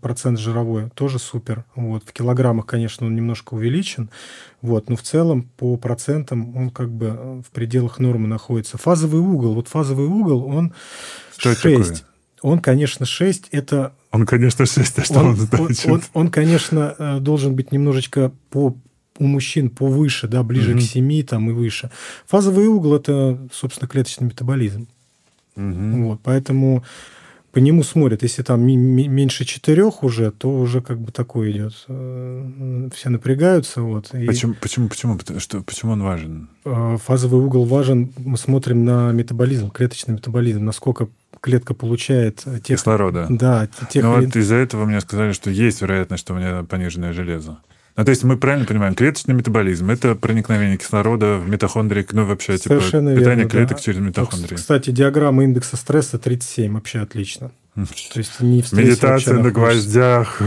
[0.00, 1.64] процент жировой тоже супер.
[1.74, 2.04] Вот.
[2.04, 4.10] В килограммах, конечно, он немножко увеличен,
[4.62, 8.78] вот, но в целом по процентам он как бы э, в пределах нормы находится.
[8.78, 10.72] Фазовый угол, вот фазовый угол, он
[11.36, 11.64] Что 6.
[11.64, 12.00] Это такое?
[12.42, 13.92] Он, конечно, 6, это...
[14.12, 18.32] Он, конечно, 6, а что он, он Он, он, он, конечно, э, должен быть немножечко
[18.50, 18.76] по
[19.18, 20.80] у мужчин повыше, да, ближе угу.
[20.80, 21.90] к 7 там, и выше.
[22.26, 24.88] Фазовый угол– это, собственно, клеточный метаболизм.
[25.56, 26.04] Угу.
[26.04, 26.84] Вот, поэтому
[27.56, 28.22] по нему смотрят.
[28.22, 31.72] Если там меньше четырех уже, то уже как бы такой идет.
[31.88, 33.80] Э, все напрягаются.
[33.80, 34.26] Вот, и...
[34.26, 36.50] Почему, почему, почему, что, почему он важен?
[36.66, 38.12] Э, фазовый угол важен.
[38.18, 41.08] Мы смотрим на метаболизм, клеточный метаболизм, насколько
[41.40, 42.76] клетка получает тех...
[42.78, 43.26] Кислорода.
[43.30, 43.70] Да.
[43.88, 44.04] Тех...
[44.04, 47.56] Ну вот из-за этого мне сказали, что есть вероятность, что у меня пониженное железо.
[47.96, 52.58] Ну, то есть мы правильно понимаем, клеточный метаболизм– это проникновение кислорода в митохондрии, ну, вообще,
[52.58, 53.82] типа, Совершенно типа, питание верно, клеток да.
[53.82, 54.54] через митохондрии.
[54.56, 57.52] Кстати, диаграмма индекса стресса 37, вообще отлично.
[57.74, 57.82] То
[58.18, 60.42] есть не в Медитация на гвоздях,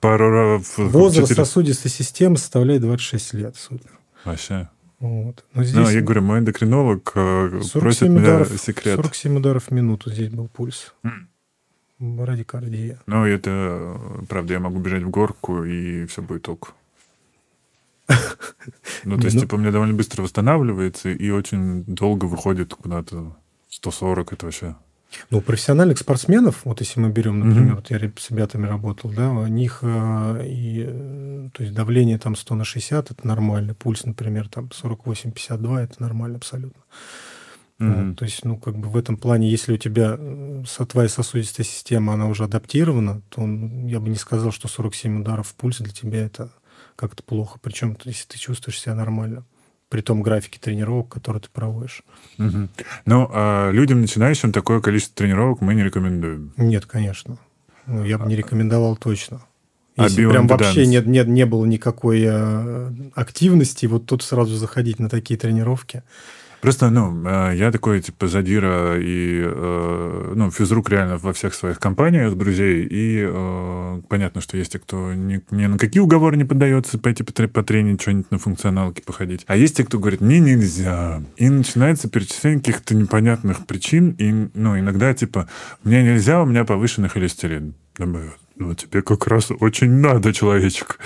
[0.00, 0.74] пару раз...
[0.78, 1.44] Возраст 4...
[1.44, 3.90] сосудистой системы составляет 26 лет, супер.
[4.24, 4.70] Вообще.
[4.98, 5.44] Вот.
[5.52, 5.76] Но здесь...
[5.76, 8.96] Ну, я говорю, мой эндокринолог э, просит меня секрет.
[8.96, 10.94] 47 ударов в минуту здесь был пульс.
[11.04, 11.26] Mm
[12.18, 12.98] радикардия.
[13.06, 16.74] Ну, это, правда, я могу бежать в горку, и все будет ок.
[19.04, 23.36] Ну, то есть, ну типа, у меня довольно быстро восстанавливается, и очень долго выходит куда-то
[23.70, 24.76] 140, это вообще...
[25.30, 29.30] Ну, у профессиональных спортсменов, вот если мы берем, например, вот я с ребятами работал, да,
[29.30, 34.04] у них э, и, э, то есть давление там 100 на 60, это нормально, пульс,
[34.04, 36.80] например, там 48-52, это нормально абсолютно.
[37.78, 38.14] Mm-hmm.
[38.14, 40.18] То есть, ну, как бы в этом плане, если у тебя
[40.88, 45.54] твоя сосудистая система, она уже адаптирована, то я бы не сказал, что 47 ударов в
[45.54, 46.52] пульс для тебя это
[46.96, 47.58] как-то плохо.
[47.60, 49.44] Причем, если ты чувствуешь себя нормально
[49.92, 52.02] при том графике тренировок, которые ты проводишь.
[52.38, 52.68] Угу.
[53.04, 56.54] Ну, а людям начинающим такое количество тренировок мы не рекомендуем.
[56.56, 57.36] Нет, конечно.
[57.84, 59.42] Ну, я бы не рекомендовал точно.
[59.96, 64.56] А если а прям вообще нет, нет, не было никакой э, активности, вот тут сразу
[64.56, 66.02] заходить на такие тренировки.
[66.62, 71.80] Просто, ну, э, я такой, типа, задира и, э, ну, физрук реально во всех своих
[71.80, 76.44] компаниях, друзей, и э, понятно, что есть те, кто ни, ни на какие уговоры не
[76.44, 79.42] поддается, пойти потренить что-нибудь на функционалке походить.
[79.48, 81.20] А есть те, кто говорит, мне нельзя.
[81.36, 85.48] И начинается перечисление каких-то непонятных причин, и, ну, иногда, типа,
[85.82, 87.74] мне нельзя, у меня повышенный холестерин.
[87.98, 90.98] Думаю, ну, тебе как раз очень надо, человечек.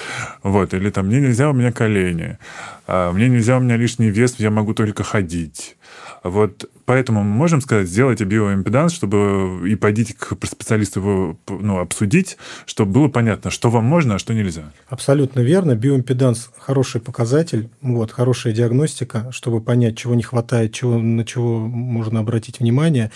[0.42, 2.38] Вот, или там, мне нельзя, у меня колени.
[2.86, 5.76] А, мне нельзя, у меня лишний вес, я могу только ходить.
[6.22, 12.36] Вот поэтому мы можем сказать, сделайте биоимпеданс, чтобы и пойдите к специалисту его ну, обсудить,
[12.64, 14.72] чтобы было понятно, что вам можно, а что нельзя.
[14.88, 15.74] Абсолютно верно.
[15.76, 22.20] Биоимпеданс– хороший показатель, вот, хорошая диагностика, чтобы понять, чего не хватает, чего, на чего можно
[22.20, 23.10] обратить внимание.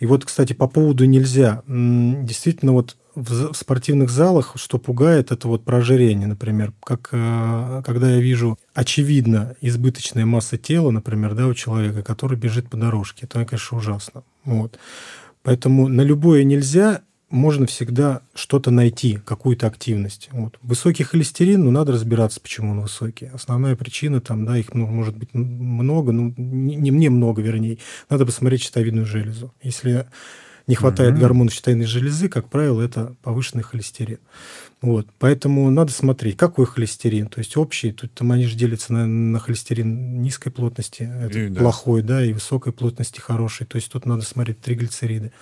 [0.00, 1.62] И вот, кстати, по поводу нельзя.
[1.66, 6.72] Действительно, вот в, спортивных залах, что пугает, это вот про ожирение, например.
[6.84, 12.68] Как, э, когда я вижу очевидно избыточная масса тела, например, да, у человека, который бежит
[12.68, 13.24] по дорожке.
[13.24, 14.22] Это, конечно, ужасно.
[14.44, 14.78] Вот.
[15.42, 17.00] Поэтому на любое нельзя,
[17.30, 20.28] можно всегда что-то найти, какую-то активность.
[20.32, 20.58] Вот.
[20.62, 23.26] Высокий холестерин, ну, надо разбираться, почему он высокий.
[23.26, 27.78] Основная причина, там, да, их ну, может быть много, ну, не, не мне много, вернее.
[28.10, 29.54] Надо посмотреть щитовидную железу.
[29.62, 30.06] Если
[30.66, 31.20] не хватает mm-hmm.
[31.20, 34.18] гормона щитовидной железы, как правило, это повышенный холестерин.
[34.82, 35.06] Вот.
[35.18, 37.28] Поэтому надо смотреть, какой холестерин.
[37.28, 41.54] То есть общий, тут там они же делятся на, на холестерин низкой плотности, это и,
[41.54, 42.18] плохой, да.
[42.18, 43.66] да, и высокой плотности хороший.
[43.66, 45.32] То есть тут надо смотреть триглицериды.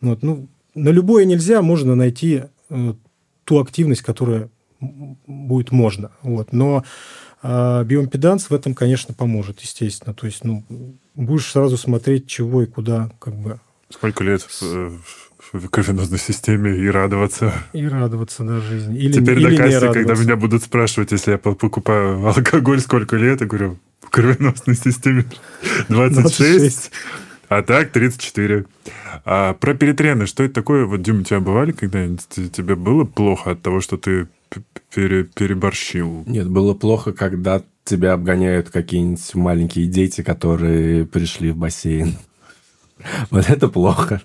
[0.00, 0.22] Вот.
[0.22, 2.94] Ну, на любое нельзя, можно найти э,
[3.44, 6.10] ту активность, которая будет можно.
[6.22, 6.52] Вот.
[6.52, 6.84] Но
[7.42, 10.14] э, биоимпеданс в этом, конечно, поможет, естественно.
[10.14, 10.64] То есть, ну,
[11.14, 13.60] будешь сразу смотреть, чего и куда, как бы.
[13.90, 14.92] Сколько лет в,
[15.52, 17.52] в кровеносной системе и радоваться.
[17.72, 18.98] И радоваться, да, жизни.
[18.98, 23.40] Или, Теперь или на кассе, когда меня будут спрашивать, если я покупаю алкоголь, сколько лет,
[23.40, 25.24] я говорю, в кровеносной системе
[25.88, 26.58] 26.
[26.58, 26.90] 26.
[27.48, 28.64] А так 34.
[29.24, 30.86] А про перетрены, что это такое?
[30.86, 32.26] Вот, Дима, у тебя бывали когда-нибудь?
[32.52, 34.28] Тебе было плохо от того, что ты
[34.94, 36.24] пере, переборщил?
[36.26, 42.16] Нет, было плохо, когда тебя обгоняют какие-нибудь маленькие дети, которые пришли в бассейн.
[43.30, 44.22] Вот это плохо.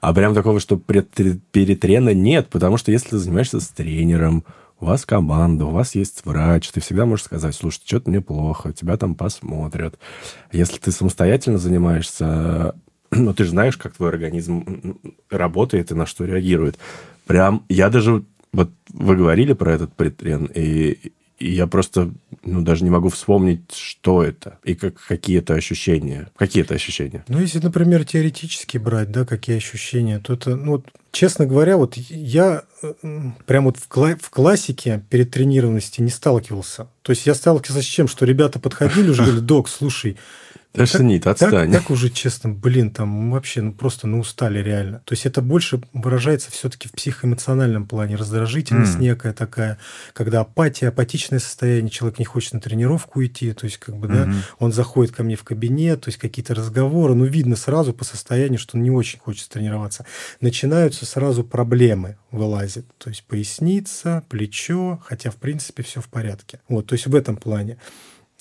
[0.00, 4.44] А прям такого, что перетрена нет, потому что если ты занимаешься с тренером,
[4.80, 8.72] у вас команда, у вас есть врач, ты всегда можешь сказать, слушай, что-то мне плохо,
[8.72, 9.98] тебя там посмотрят.
[10.52, 12.74] Если ты самостоятельно занимаешься,
[13.10, 14.98] ну, ты же знаешь, как твой организм
[15.30, 16.78] работает и на что реагирует.
[17.26, 22.10] Прям, я даже, вот вы говорили про этот претрен, и и я просто
[22.44, 26.28] ну, даже не могу вспомнить, что это и как, какие это ощущения.
[26.36, 27.24] Какие это ощущения?
[27.28, 31.96] Ну, если, например, теоретически брать, да, какие ощущения, то это, ну, вот, честно говоря, вот
[31.96, 32.92] я э,
[33.46, 36.88] прям вот в, кла- в классике перед тренированности не сталкивался.
[37.02, 38.08] То есть я сталкивался с чем?
[38.08, 40.16] Что ребята подходили уже говорили, док, слушай,
[40.72, 41.72] Тошнит, отстань.
[41.72, 45.00] Так, так уже, честно, блин, там вообще ну, просто ну, устали реально.
[45.04, 48.16] То есть это больше выражается все-таки в психоэмоциональном плане.
[48.16, 49.00] Раздражительность mm.
[49.00, 49.78] некая такая,
[50.12, 54.26] когда апатия, апатичное состояние, человек не хочет на тренировку идти, то есть как бы, mm-hmm.
[54.26, 58.04] да, он заходит ко мне в кабинет, то есть какие-то разговоры, ну, видно сразу по
[58.04, 60.04] состоянию, что он не очень хочет тренироваться.
[60.40, 66.60] Начинаются сразу проблемы вылазят, то есть поясница, плечо, хотя, в принципе, все в порядке.
[66.68, 67.78] Вот, то есть в этом плане.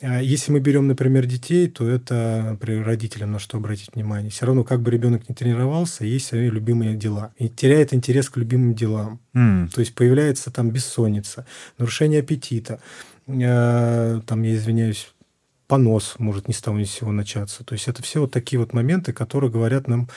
[0.02, 4.30] А если мы берем, например, детей, то это, например, родителям на что обратить внимание.
[4.30, 7.34] Все равно, как бы ребенок не тренировался, есть свои любимые дела.
[7.38, 9.20] И теряет интерес к любимым делам.
[9.34, 9.70] Mm.
[9.74, 11.48] То есть появляется там бессонница,
[11.80, 12.80] нарушение аппетита,
[13.26, 15.12] э, там, я извиняюсь,
[15.68, 17.64] понос может ни с того ни с сего начаться.
[17.64, 20.10] То есть это все вот такие вот моменты, которые говорят нам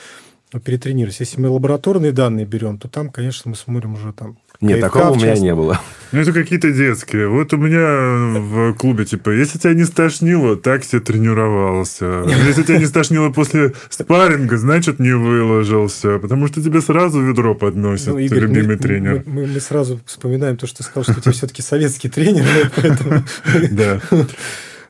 [0.53, 1.23] ну, перетренироваться.
[1.23, 5.15] Если мы лабораторные данные берем, то там, конечно, мы смотрим уже там нет, такого у
[5.15, 5.79] меня не было.
[6.11, 7.29] Ну, это какие-то детские.
[7.29, 12.25] Вот у меня в клубе, типа, если тебя не стошнило, так себе тренировался.
[12.47, 16.19] Если тебя не стошнило после спарринга, значит, не выложился.
[16.19, 19.23] Потому что тебе сразу ведро подносят, ну, Игорь, любимый мы, тренер.
[19.25, 22.45] Мы, мы, мы сразу вспоминаем то, что ты сказал, что у тебя все-таки советский тренер.
[23.71, 24.01] Да.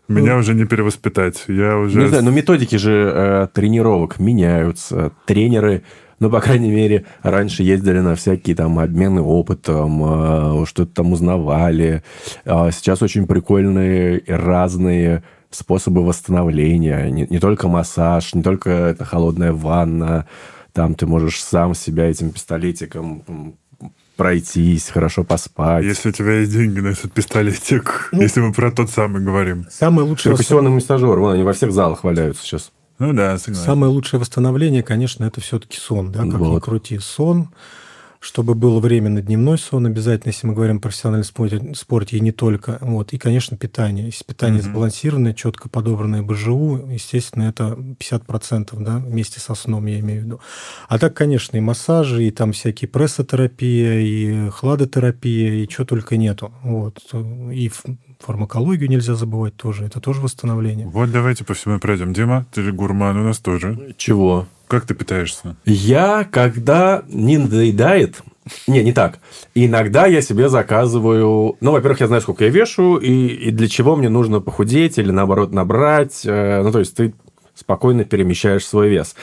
[0.07, 1.43] Меня уже не перевоспитать.
[1.47, 2.07] Я уже...
[2.07, 5.11] Знаю, но методики же э, тренировок меняются.
[5.25, 5.83] Тренеры
[6.21, 12.03] ну, по крайней мере, раньше ездили на всякие там обмены опытом, э, что-то там узнавали.
[12.45, 17.09] А сейчас очень прикольные и разные способы восстановления.
[17.09, 20.27] Не, не только массаж, не только это холодная ванна.
[20.73, 23.55] Там ты можешь сам себя этим пистолетиком
[24.15, 25.83] пройтись, хорошо поспать.
[25.83, 29.65] Если у тебя есть деньги на этот пистолетик, ну, если мы про тот самый говорим.
[29.71, 30.29] Самый лучший...
[30.29, 32.71] Перкуссионный массажер, вон они во всех залах валяются сейчас.
[33.01, 33.65] Ну да, согласен.
[33.65, 36.53] Самое лучшее восстановление, конечно, это все-таки сон, да, как вот.
[36.53, 36.99] ни крути.
[36.99, 37.49] Сон,
[38.19, 42.19] чтобы было время на дневной сон обязательно, если мы говорим о профессиональном спорте, спорте и
[42.19, 42.77] не только.
[42.79, 43.11] Вот.
[43.11, 44.05] И, конечно, питание.
[44.05, 44.65] Если питание mm-hmm.
[44.65, 50.39] сбалансированное, четко подобранное БЖУ, естественно, это 50%, да, вместе со сном, я имею в виду.
[50.87, 56.53] А так, конечно, и массажи, и там всякие прессотерапия, и хладотерапия, и чего только нету.
[56.61, 56.99] Вот.
[57.51, 57.71] И
[58.21, 59.85] фармакологию нельзя забывать тоже.
[59.85, 60.87] Это тоже восстановление.
[60.87, 62.13] Вот давайте по всему пройдем.
[62.13, 63.95] Дима, ты же гурман у нас тоже.
[63.97, 64.47] Чего?
[64.67, 65.55] Как ты питаешься?
[65.65, 68.21] Я, когда не надоедает,
[68.67, 69.19] не, не так.
[69.53, 71.57] Иногда я себе заказываю...
[71.59, 75.11] Ну, во-первых, я знаю, сколько я вешу, и, и для чего мне нужно похудеть или,
[75.11, 76.21] наоборот, набрать.
[76.25, 77.13] Э, ну, то есть ты
[77.53, 79.15] спокойно перемещаешь свой вес.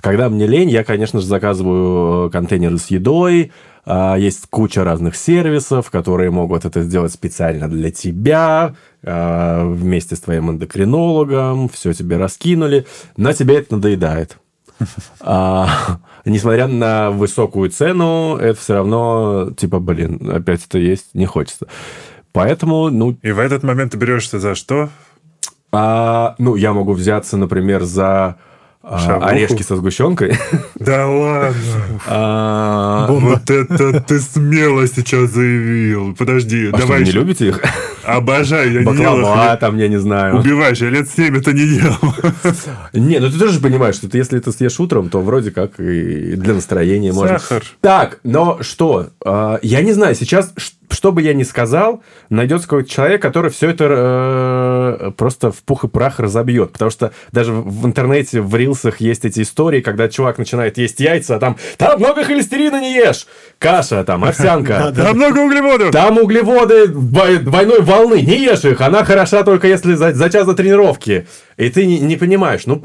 [0.00, 3.52] Когда мне лень, я, конечно же, заказываю контейнеры с едой,
[3.86, 10.50] есть куча разных сервисов, которые могут это сделать специально для тебя, а, вместе с твоим
[10.50, 14.38] эндокринологом, все тебе раскинули, но тебе это надоедает.
[15.20, 21.66] А, несмотря на высокую цену, это все равно, типа, блин, опять это есть, не хочется.
[22.32, 23.16] Поэтому, ну...
[23.22, 24.88] И в этот момент ты берешься за что?
[25.70, 28.36] А, ну, я могу взяться, например, за а,
[28.84, 29.26] Шавуху?
[29.26, 30.36] орешки со сгущенкой.
[30.80, 31.54] Да ладно.
[32.08, 36.14] А, Вот это ты смело сейчас заявил.
[36.16, 36.98] Подожди, а что, давай.
[37.00, 37.60] вы не любите их?
[38.04, 39.58] Обожаю, я не ел их.
[39.60, 40.38] там, я не знаю.
[40.40, 41.94] Убиваешь, я лет 7 это не ел.
[42.92, 46.34] Не, ну ты тоже понимаешь, что ты, если это съешь утром, то вроде как и
[46.34, 47.38] для настроения можно.
[47.38, 47.62] Сахар.
[47.80, 49.10] Так, но что?
[49.24, 50.52] А, Я не знаю, сейчас,
[50.92, 55.84] что бы я ни сказал, найдется какой-то человек, который все это э, просто в пух
[55.84, 56.72] и прах разобьет.
[56.72, 61.36] Потому что даже в интернете, в рилсах есть эти истории, когда чувак начинает есть яйца,
[61.36, 63.26] а там, там много холестерина не ешь,
[63.58, 64.92] каша, там, овсянка.
[64.94, 65.90] Там много углеводов.
[65.90, 70.54] Там углеводы двой- двойной волны, не ешь их, она хороша только если за, час до
[70.54, 71.26] тренировки.
[71.56, 72.66] И ты не, понимаешь.
[72.66, 72.84] Ну,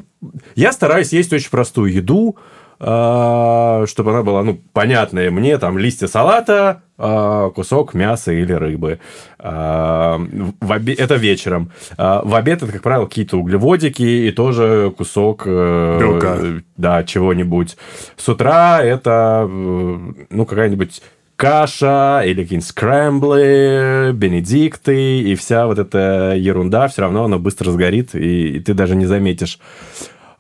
[0.56, 2.38] я стараюсь есть очень простую еду,
[2.80, 9.00] чтобы она была, ну, понятная мне, там, листья салата, а, кусок мяса или рыбы.
[9.40, 10.20] А,
[10.62, 11.72] в обе- Это вечером.
[11.98, 15.44] А, В обед это, как правило, какие-то углеводики и тоже кусок...
[15.46, 16.38] э, Белка.
[16.78, 17.78] Да, чего-нибудь.
[18.16, 19.98] С утра это, э,
[20.30, 21.02] ну, какая-нибудь
[21.36, 28.16] каша или какие-нибудь скрэмблы, бенедикты и вся вот эта ерунда, все равно она быстро сгорит,
[28.16, 29.60] и, и ты даже не заметишь.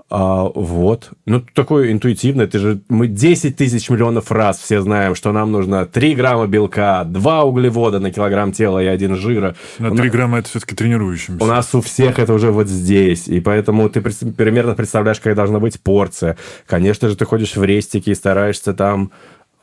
[0.10, 1.10] А, вот.
[1.26, 2.48] Ну, такое интуитивное.
[2.48, 2.80] Ты же...
[2.88, 8.00] Мы 10 тысяч миллионов раз все знаем, что нам нужно 3 грамма белка, 2 углевода
[8.00, 9.56] на килограмм тела и 1 жира.
[9.80, 11.44] На У 3 на- грамма это все-таки тренирующимся.
[11.44, 15.60] у нас у всех это уже вот здесь, и поэтому ты примерно представляешь, какая должна
[15.60, 16.38] быть порция.
[16.68, 19.12] Конечно же, ты ходишь в рестики и стараешься там...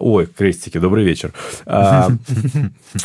[0.04, 1.32] Ой, крестики, добрый вечер.
[1.64, 2.10] А,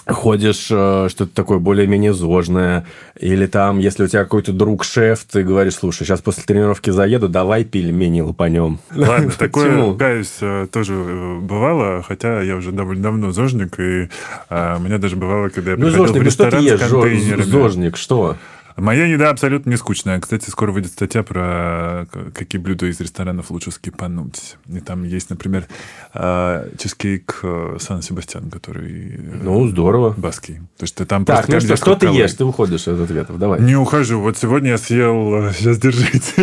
[0.05, 2.85] ходишь э, что-то такое более-менее зожное.
[3.17, 7.63] Или там, если у тебя какой-то друг-шеф, ты говоришь, слушай, сейчас после тренировки заеду, давай
[7.63, 8.79] пельмени лопанем.
[8.93, 14.09] Ладно, такое, каюсь, э, тоже э, бывало, хотя я уже довольно давно зожник, и
[14.49, 16.81] у меня даже бывало, когда я Ну, приходил зожник, в ну что ты ресторан ешь,
[16.81, 17.41] с контейнерами.
[17.43, 18.35] зожник, что?
[18.79, 20.19] Моя еда абсолютно не скучная.
[20.19, 24.55] Кстати, скоро выйдет статья про какие блюда из ресторанов лучше скипануть.
[24.67, 25.65] И там есть, например,
[26.13, 30.13] э, чизкейк э, Сан-Себастьян, который э, Ну, здорово.
[30.17, 30.55] баский.
[30.77, 32.33] То есть ты там Так, просто ну что, что ты сколько ешь?
[32.33, 33.61] Ты уходишь от ответов, давай.
[33.61, 34.19] Не ухожу.
[34.21, 35.51] Вот сегодня я съел...
[35.53, 36.33] Сейчас держите.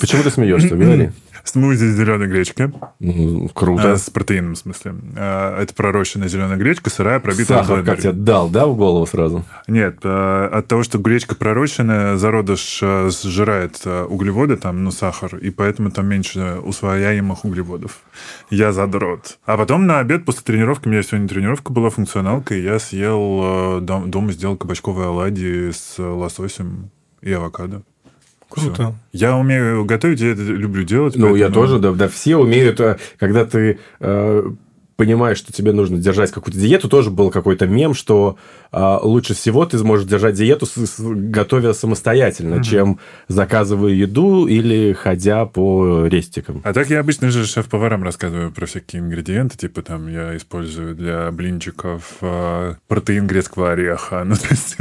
[0.00, 0.76] Почему ты смеешься?
[0.76, 1.10] Говори.
[1.44, 2.72] Смузи с зеленой гречкой.
[2.98, 3.96] Ну, А, Круто.
[3.96, 4.94] с протеином, в смысле.
[5.16, 9.44] А, Это пророщенная зеленая гречка, сырая, пробитая Сахар как тебе дал, да, в голову сразу?
[9.66, 15.36] Нет, а, от того, что гречка пророщенная, зародыш а, сжирает а, углеводы, там, ну, сахар,
[15.36, 18.00] и поэтому там меньше усвояемых углеводов.
[18.50, 19.38] Я задрот.
[19.46, 23.40] А потом на обед после тренировки, у меня сегодня тренировка была, функционалка, и я съел,
[23.42, 26.90] а, дом- дома сделал кабачковые оладьи с лососем
[27.22, 27.82] и авокадо.
[28.50, 28.74] Круто.
[28.74, 28.94] Всё.
[29.12, 31.16] Я умею готовить, я это люблю делать.
[31.16, 34.50] Ну, я тоже, да, да, все умеют, э, когда ты э,
[35.00, 38.36] понимаешь, что тебе нужно держать какую-то диету, тоже был какой-то мем, что
[38.70, 44.92] э, лучше всего ты сможешь держать диету, с- с- готовя самостоятельно, чем заказывая еду или
[44.92, 46.60] ходя по рестикам.
[46.64, 51.30] А так я обычно же шеф-поварам рассказываю про всякие ингредиенты, типа там я использую для
[51.30, 54.76] блинчиков э, протеин грецкого ореха, ну то есть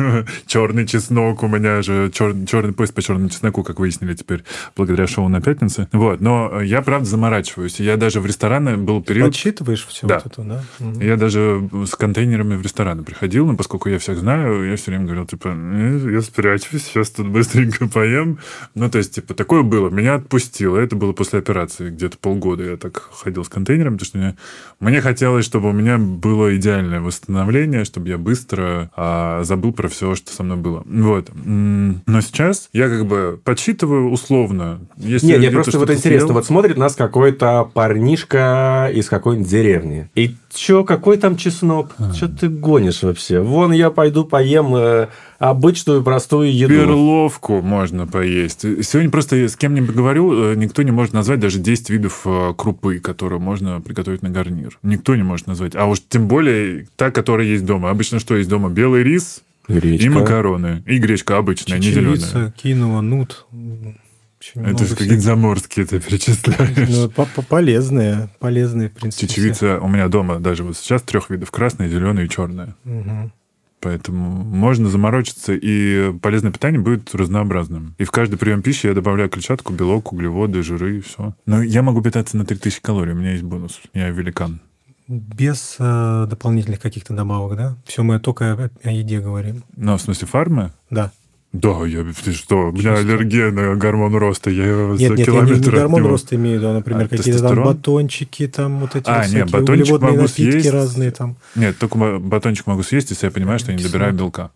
[0.48, 4.44] черный чеснок, у меня же чер- черный поезд по черному чесноку, как выяснили теперь,
[4.76, 5.88] благодаря шоу на пятнице.
[5.94, 7.80] Вот, но я правда заморачиваюсь.
[7.80, 9.28] Я даже в рестораны был период...
[9.30, 10.22] Подсчитываешь все Да.
[10.24, 10.64] вот это, да?
[10.80, 11.02] Мгм.
[11.02, 15.06] Я даже с контейнерами в рестораны приходил, но поскольку я всех знаю, я все время
[15.06, 18.40] говорил, типа, «Э, я спрячусь, сейчас тут быстренько поем.
[18.76, 19.90] Ну, то есть, типа, такое было.
[19.90, 20.78] Меня отпустило.
[20.78, 21.90] Это было после операции.
[21.90, 24.36] Где-то полгода я так ходил с контейнерами, потому что мне,
[24.80, 30.16] мне хотелось, чтобы у меня было идеальное восстановление, чтобы я быстро а, забыл про все,
[30.16, 30.84] что со мной было.
[30.86, 31.30] Вот.
[31.36, 34.80] Но сейчас я как бы подсчитываю условно.
[34.98, 39.99] Если Нет, где-то просто вот интересно, съел- вот смотрит нас какой-то парнишка из какой-нибудь деревни.
[40.16, 41.96] И чё, какой там чеснок?
[42.18, 43.40] Чё ты гонишь вообще?
[43.40, 45.08] Вон я пойду поем э,
[45.40, 46.74] обычную простую еду.
[46.74, 48.62] Перловку можно поесть.
[48.62, 53.00] Сегодня просто с кем-нибудь говорю, э, никто не может назвать даже 10 видов э, крупы,
[53.00, 54.78] которые можно приготовить на гарнир.
[54.84, 55.76] Никто не может назвать.
[55.76, 57.90] А уж тем более та, которая есть дома.
[57.90, 58.70] Обычно что есть дома?
[58.70, 60.06] Белый рис Гречка.
[60.06, 60.84] и макароны.
[60.86, 62.16] И гречка обычная, не зеленая.
[62.16, 63.46] Чечевица, киноа, нут.
[64.40, 66.90] Очень Это же какие-то заморские ты перечисляешь.
[66.90, 69.28] Ну, по- по- полезные, полезные, в принципе.
[69.28, 69.36] все.
[69.36, 71.52] Чечевица у меня дома даже вот сейчас трех видов.
[71.52, 72.76] Красная, зеленая и черная.
[72.86, 73.34] Мгм.
[73.82, 77.96] Поэтому можно заморочиться, и полезное питание будет разнообразным.
[77.98, 81.34] И в каждый прием пищи я добавляю клетчатку, белок, углеводы, жиры и все.
[81.46, 83.80] Но я могу питаться на 3000 калорий, у меня есть бонус.
[83.94, 84.60] Я великан.
[85.08, 87.76] Без э, дополнительных каких-то добавок, да?
[87.86, 89.64] Все, мы только о, о еде говорим.
[89.76, 90.72] Ну, в смысле фармы?
[90.90, 91.12] Да.
[91.52, 95.10] Да, я, ты что, у меня аллергия на гормон роста, я его Нет, за нет,
[95.12, 96.10] я не, километр не гормон него.
[96.10, 99.34] роста имею в виду, а, например, А, какие-то там батончики, там вот эти А, вот
[99.34, 100.70] нет, батончик могу напитки съесть.
[100.70, 101.38] разные там.
[101.56, 104.52] Нет, только батончик могу съесть, если я понимаю, что я не добираю белка.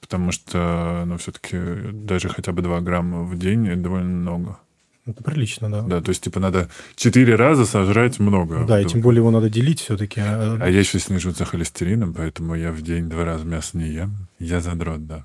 [0.00, 1.58] Потому что, ну, все-таки
[1.92, 4.58] даже хотя бы 2 грамма в день довольно много.
[5.06, 5.82] Это прилично, да.
[5.82, 8.64] Да, то есть, типа, надо 4 раза сожрать много.
[8.66, 10.20] Да, и тем более его надо делить все-таки.
[10.20, 13.88] А, А я еще снижу за холестерином, поэтому я в день два раза мясо не
[13.88, 14.28] ем.
[14.38, 15.24] Я задрот, да.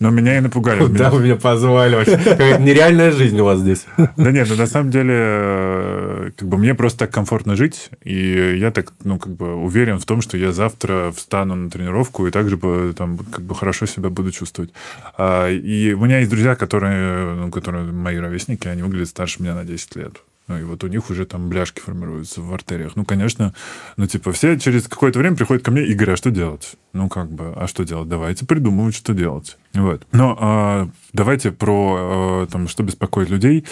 [0.00, 0.80] Но меня и напугали.
[0.80, 2.16] Куда Меня- вы меня позвали вообще?
[2.16, 3.84] Какая-то нереальная жизнь у вас здесь.
[4.16, 8.56] Да нет, ну на самом деле, э, как бы мне просто так комфортно жить, и
[8.58, 12.30] я так, ну, как бы уверен в том, что я завтра встану на тренировку и
[12.30, 12.58] также
[12.94, 14.72] там, как бы хорошо себя буду чувствовать.
[15.18, 19.54] А, И у меня есть друзья, которые, ну, которые мои ровесники, они выглядят старше меня
[19.54, 20.22] на 10 лет.
[20.50, 22.96] Ну, и вот у них уже там бляшки формируются в артериях.
[22.96, 23.54] Ну, конечно,
[23.96, 26.72] ну, типа, все через какое-то время приходят ко мне и говорят, а что делать?
[26.92, 28.08] Ну, как бы, а что делать?
[28.08, 29.56] Давайте придумывать, что делать.
[29.74, 30.04] Вот.
[30.10, 33.64] Но а, давайте про, а, там, что беспокоит людей,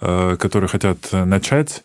[0.00, 1.84] а, которые хотят начать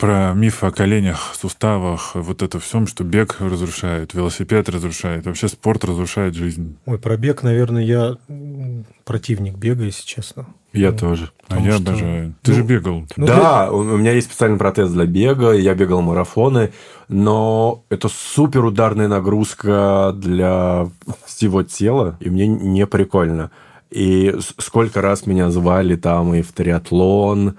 [0.00, 5.84] про миф о коленях, суставах, вот это всем, что бег разрушает, велосипед разрушает, вообще спорт
[5.84, 6.78] разрушает жизнь.
[6.86, 8.16] Ой, про бег, наверное, я
[9.04, 10.46] противник бега, если честно.
[10.72, 11.30] Я Ну, тоже.
[11.42, 12.34] А Потому я что, обожаю.
[12.42, 13.06] Ты ну, же бегал.
[13.16, 16.72] Ну, да, у у меня есть специальный протез для бега, я бегал марафоны,
[17.08, 20.88] но это супер ударная нагрузка для
[21.26, 23.50] всего тела, и мне не прикольно.
[23.90, 27.56] И сколько раз меня звали там и в триатлон,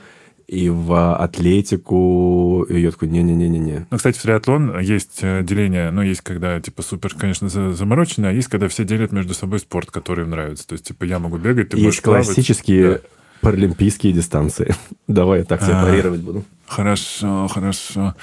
[0.52, 3.86] и в атлетику, и я такой, не-не-не-не-не.
[3.89, 8.28] Ну, кстати, в триатлон есть э, деление, ну, есть когда, типа, супер, конечно, за- заморочено,
[8.30, 10.68] а есть когда все делят между собой спорт, который им нравится.
[10.68, 12.26] То есть, типа, я могу бегать, ты Есть будешь плавать.
[12.26, 12.99] классические Да.
[13.41, 14.76] паралимпийские дистанции.
[15.08, 15.86] Давай я так тебя А.
[15.86, 16.43] парировать буду.
[16.68, 18.16] Хорошо, хорошо.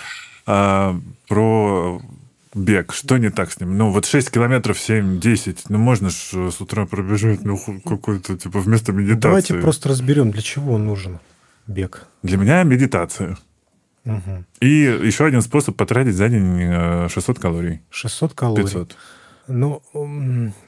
[0.47, 2.01] А, про
[2.55, 2.93] бег.
[2.93, 3.76] Что не так с ним?
[3.79, 5.61] Ну, вот 6 километров, 7-10.
[5.70, 9.20] Ну, можно же с утра пробежать, ну, какой-то, типа, вместо медитации.
[9.20, 11.18] Давайте просто разберем, для чего он нужен,
[11.68, 12.06] бег.
[12.22, 13.38] Для меня медитация.
[14.04, 14.46] Мгм.
[14.60, 17.80] И еще один способ потратить за день э, 600 калорий.
[17.90, 18.64] 600 калорий.
[18.64, 18.96] 500.
[19.48, 19.82] Ну,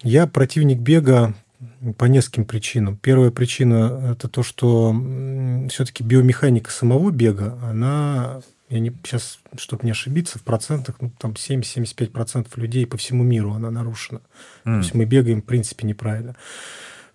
[0.03, 1.35] я противник бега
[1.99, 2.97] по нескольким причинам.
[2.97, 4.95] Первая причина– это то, что
[5.69, 8.41] все-таки биомеханика самого бега, она,
[8.71, 13.53] я не, сейчас, чтобы не ошибиться, в процентах, ну, там 70-75% людей по всему миру
[13.53, 14.21] она нарушена.
[14.65, 14.79] То М.
[14.81, 16.35] есть мы бегаем, в принципе, неправильно.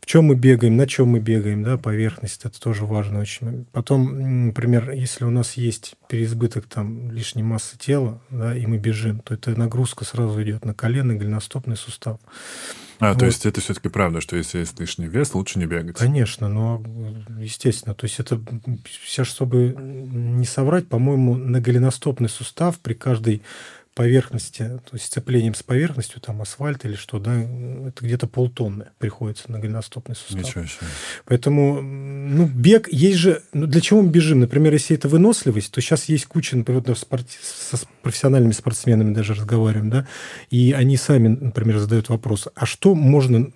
[0.05, 3.65] В чем мы бегаем, на чем мы бегаем, да, поверхность, это тоже важно очень.
[3.71, 9.21] Потом, например, если у нас есть переизбыток там лишней массы тела, да, и мы бежим,
[9.21, 12.19] то эта нагрузка сразу идет на колено, голеностопный сустав.
[12.99, 13.25] А, то Вот.
[13.25, 15.97] есть это все-таки правда, что если есть лишний вес, лучше не бегать.
[15.97, 16.83] Конечно, но
[17.39, 18.39] естественно, то есть это
[18.87, 23.41] сейчас, чтобы не соврать, по-моему, на голеностопный сустав при каждой
[23.95, 29.49] поверхности, то есть сцеплением с поверхностью, там асфальт или что, да, это где-то полтонны приходится
[29.49, 30.43] на голеностопный сустав.
[30.43, 30.87] Ничего себе.
[31.23, 33.41] Поэтому, ну, бег, есть же...
[33.53, 34.41] Ну, для чего мы бежим?
[34.41, 39.33] Например, если это выносливость, то сейчас есть куча, например, вот спорти- со профессиональными спортсменами даже
[39.33, 40.07] разговариваем, да,
[40.49, 43.49] и они сами, например, задают вопрос, а что можно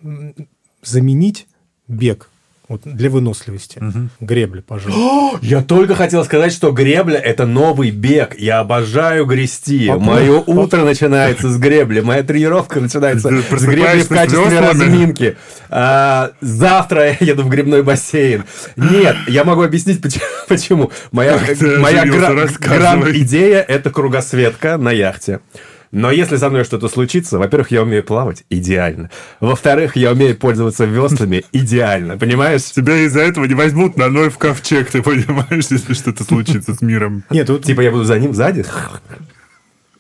[0.82, 1.48] заменить
[1.88, 2.30] бег
[2.70, 3.80] вот, для выносливости?
[3.80, 4.10] Мгм.
[4.20, 5.40] Гребли, пожалуйста.
[5.46, 8.36] Я только хотел сказать, что гребля– это новый бег.
[8.38, 9.88] Я обожаю грести.
[9.88, 10.14] Попробуй.
[10.14, 12.02] Мое утро начинается с гребли.
[12.02, 15.36] Моя тренировка начинается с гребли в качестве разминки.
[15.70, 18.46] А, завтра я еду в грибной бассейн.
[18.76, 20.92] Нет, я могу объяснить, поч- почему.
[21.12, 21.40] Моя,
[21.80, 22.80] моя оживился, гра- рассказывай.
[22.80, 25.40] гранд-идея– это кругосветка на яхте.
[25.92, 29.10] Но если со мной что-то случится, во-первых, я умею плавать идеально.
[29.40, 32.18] Во-вторых, я умею пользоваться веслами идеально.
[32.18, 32.64] Понимаешь?
[32.64, 36.82] Тебя из-за этого не возьмут на ноль в ковчег, ты понимаешь, если что-то случится с
[36.82, 37.24] миром.
[37.32, 38.66] Нет, вот Типа я буду за ним сзади.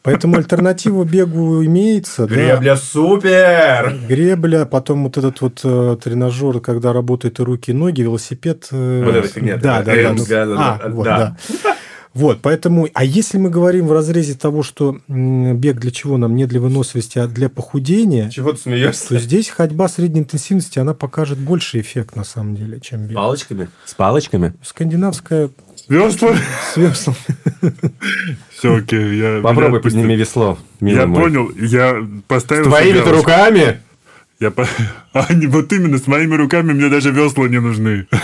[0.04, 2.28] поэтому альтернатива бегу имеется.
[2.28, 2.76] да.
[2.78, 3.96] супер!
[4.08, 8.68] Гребля, потом вот этот вот э, тренажер, когда работают и руки, и ноги, велосипед.
[8.72, 10.02] э, Вот эта фигня Да, да, да.
[10.02, 11.18] Эм, ну, да, да, а, да, вот, да.
[11.64, 11.76] да.
[12.16, 16.45] Вот, поэтому, а если мы говорим в разрезе того, что бег для чего нам, не
[16.47, 19.10] для выносливости, а для похудения, Чего ты смеешься?
[19.10, 23.16] то здесь ходьба средней интенсивности, она покажет больший эффект, на самом деле, чем бег.
[23.16, 23.70] Палочками?
[23.86, 24.53] С палочками?
[24.64, 25.49] Скандинавская
[25.88, 26.36] Весла?
[26.74, 27.16] с веслом.
[28.57, 29.18] Все, окей.
[29.18, 30.57] Я, Попробуй меня подними весло.
[30.82, 31.24] Я мой.
[31.24, 31.95] понял, я
[32.28, 32.66] поставил...
[32.66, 33.30] Твоими-то себе галочку.
[33.32, 33.80] руками?
[34.40, 34.66] Я по...
[35.14, 38.08] А, не, вот именно, с моими руками мне даже весла не нужны.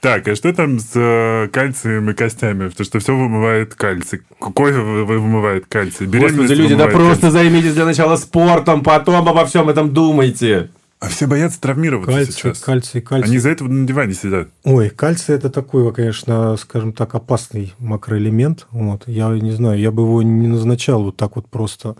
[0.00, 2.68] Так, а что там с э, кальцием и костями?
[2.68, 4.20] Потому что все вымывает кальций.
[4.38, 6.06] Кофе вы- вы- вымывает кальций.
[6.06, 10.70] Господи, люди, да просто займитесь для начала спортом, потом обо всем этом думайте.
[11.00, 12.58] А все боятся травмироваться Кальций, сейчас.
[12.58, 13.28] кальций, кальций.
[13.28, 14.48] Они из-за этого на диване сидят.
[14.64, 18.66] Ой, кальций это такой, конечно, скажем так, опасный макроэлемент.
[18.72, 19.04] Вот.
[19.06, 21.96] Я не знаю, я бы его не назначал вот так вот просто.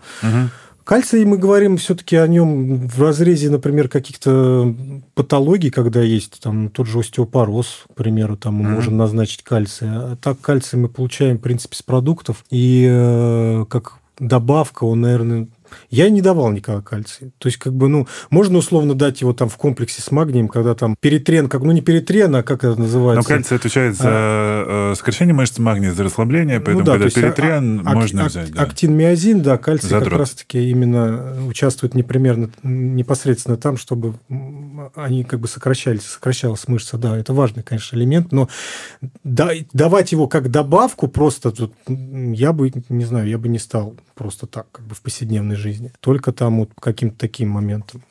[0.89, 4.73] Кальций, мы говорим все-таки о нем в разрезе, например, каких-то
[5.13, 8.73] патологий, когда есть там тот же остеопороз, к примеру, там мы mm-hmm.
[8.73, 9.87] можем назначить кальций.
[9.87, 12.43] А так кальций мы получаем, в принципе, с продуктов.
[12.49, 15.47] И э, как добавка, он, наверное,
[15.89, 17.31] я не давал никогда кальция.
[17.37, 20.75] То есть, как бы, ну, можно условно дать его там в комплексе с магнием, когда
[20.75, 23.29] там перетрен, как, ну, не перетрен, а как это называется?
[23.29, 24.91] Но кальций отвечает за а...
[24.91, 28.29] Э, сокращение мышц, магний за расслабление, поэтому, ну, да, когда есть, перетрен, а, можно ак,
[28.29, 28.51] взять.
[28.51, 28.63] Да.
[28.63, 30.09] Актин-миозин, да, кальций Задрот.
[30.09, 34.15] как раз-таки именно участвует непримерно, непосредственно там, чтобы
[34.95, 38.49] они как бы сокращались, сокращалась мышца, да, это важный, конечно, элемент, но
[39.23, 41.53] да, давать его как добавку просто
[41.87, 45.93] я бы, не знаю, я бы не стал просто так, как бы в повседневной жизни.
[46.01, 48.03] Только там вот каким-то таким моментом.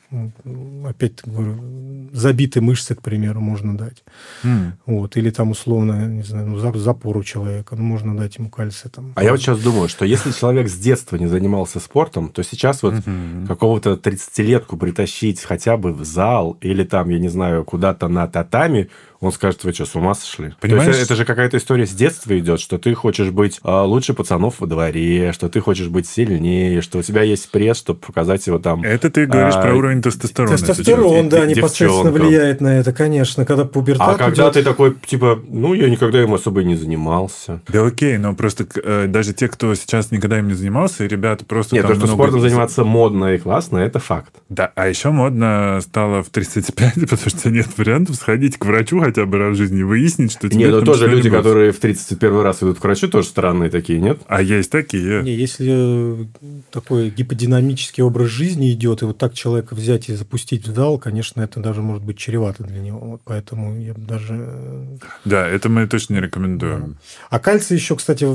[0.85, 4.03] Опять говорю, забитые мышцы, к примеру, можно дать.
[4.43, 4.71] Mm.
[4.87, 5.17] Вот.
[5.17, 8.89] Или там условно, не знаю, ну, запор у человека, ну, можно дать ему кальций.
[8.89, 9.13] Там.
[9.15, 12.81] А я вот сейчас думаю, что если человек с детства не занимался спортом, то сейчас
[12.81, 13.47] вот mm-hmm.
[13.47, 18.89] какого-то 30-летку притащить хотя бы в зал или там, я не знаю, куда-то на татами,
[19.19, 20.53] он скажет, вы что, с ума сошли?
[20.61, 20.85] Понимаешь?
[20.85, 24.13] То есть это же какая-то история с детства идет, что ты хочешь быть а, лучше
[24.13, 28.47] пацанов во дворе, что ты хочешь быть сильнее, что у тебя есть пресс, чтобы показать
[28.47, 28.81] его там.
[28.81, 30.57] Это ты говоришь а, про уровень тестостерона.
[30.57, 34.53] Тестостерон, да, непосредственно влияет на это, конечно, когда пубертат А когда идет...
[34.53, 37.61] ты такой, типа, ну, я никогда им особо не занимался.
[37.67, 41.75] Да окей, но просто э, даже те, кто сейчас никогда им не занимался, ребята просто
[41.75, 42.23] Нет, то, что много...
[42.23, 44.33] спортом заниматься модно и классно, это факт.
[44.49, 49.25] Да, а еще модно стало в 35, потому что нет вариантов сходить к врачу хотя
[49.25, 52.63] бы раз в жизни выяснить, что тебе Нет, ну тоже люди, которые в 31 раз
[52.63, 54.19] идут к врачу, тоже странные такие, нет?
[54.27, 55.23] А есть такие.
[55.23, 56.27] Не, если
[56.71, 61.41] такой гиподинамический образ жизни идет, и вот так человека взять и запустить в зал, конечно,
[61.41, 62.99] это даже может быть чревато для него.
[62.99, 64.35] Вот поэтому я даже...
[64.37, 66.97] Э, да, это мы точно не рекомендуем.
[67.29, 68.27] А кальций еще, кстати,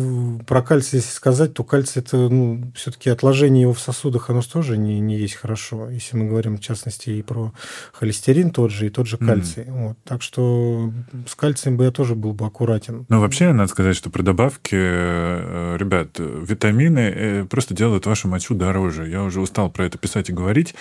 [0.46, 4.76] про кальций если сказать, то кальций это ну, все-таки отложение его в сосудах, оно тоже
[4.76, 5.90] не, не есть хорошо.
[5.90, 7.52] Если мы говорим, в частности, и про
[7.92, 9.64] холестерин тот же, и тот же кальций.
[9.64, 9.88] Mm.
[9.88, 9.98] Вот.
[10.04, 10.92] Так что
[11.26, 13.06] с кальцием бы я тоже был бы аккуратен.
[13.08, 18.54] Ну, вообще, надо сказать, что про добавки, э, ребят, витамины э, просто делают вашу мочу
[18.54, 19.08] дороже.
[19.08, 20.74] Я уже устал про это писать и говорить.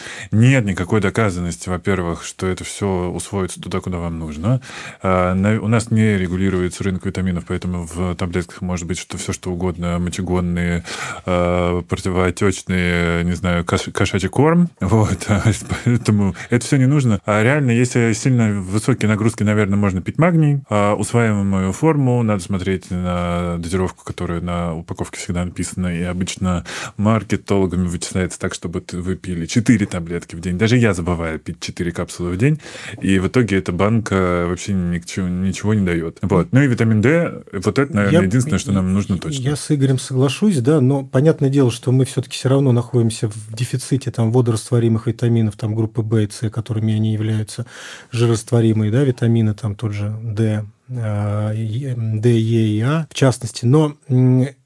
[0.64, 4.61] Нет никакой доказанности, во-первых, что это все усвоится туда, куда вам нужно.
[5.01, 9.51] А, у нас не регулируется рынок витаминов, поэтому в таблетках может быть что все, что
[9.51, 10.86] угодно, мочегонные,
[11.26, 14.70] а, противоотечные, не знаю, кошачий корм.
[14.80, 15.28] Вот.
[15.86, 17.20] Поэтому это все не нужно.
[17.26, 20.61] А реально, если сильно высокие нагрузки, наверное, можно пить магний.
[20.70, 25.88] А усваиваемую форму надо смотреть на дозировку, которая на упаковке всегда написана.
[25.95, 26.66] И обычно
[26.97, 30.53] маркетологами вычисляется так, чтобы вы пили 4 таблетки в день.
[30.58, 32.60] Даже я забываю пить 4 капсулы в день.
[33.01, 36.18] И в итоге эта банка вообще ничего, ничего не дает.
[36.22, 36.49] Вот.
[36.51, 39.41] Ну и витамин D, вот это, наверное, я, единственное, что нам нужно точно.
[39.41, 43.54] Я с Игорем соглашусь, да, но понятное дело, что мы все-таки все равно находимся в
[43.54, 47.66] дефиците там водорастворимых витаминов, там группы В и С, которыми они являются
[48.12, 53.66] жирорастворимые, да, витамины, там тот же D, э, D, Е и А, в частности.
[53.66, 53.97] Но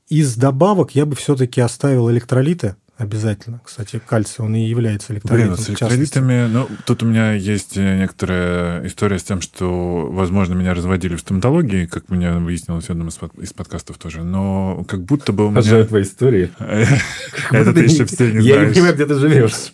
[0.10, 3.62] из добавок я бы все-таки оставил электролиты, Обязательно.
[3.64, 5.54] Кстати, кальций, он и является электролитом.
[5.54, 10.56] Блин, с электролитами, ну, тут у меня есть э, некоторая история с тем, что, возможно,
[10.56, 15.32] меня разводили в стоматологии, как мне выяснилось в одном из подкастов тоже, но как будто
[15.32, 15.60] бы у меня...
[15.60, 16.52] Обожаю твои истории.
[17.52, 18.46] Это ты еще все не знаешь.
[18.46, 19.74] Я не понимаю, где ты живешь.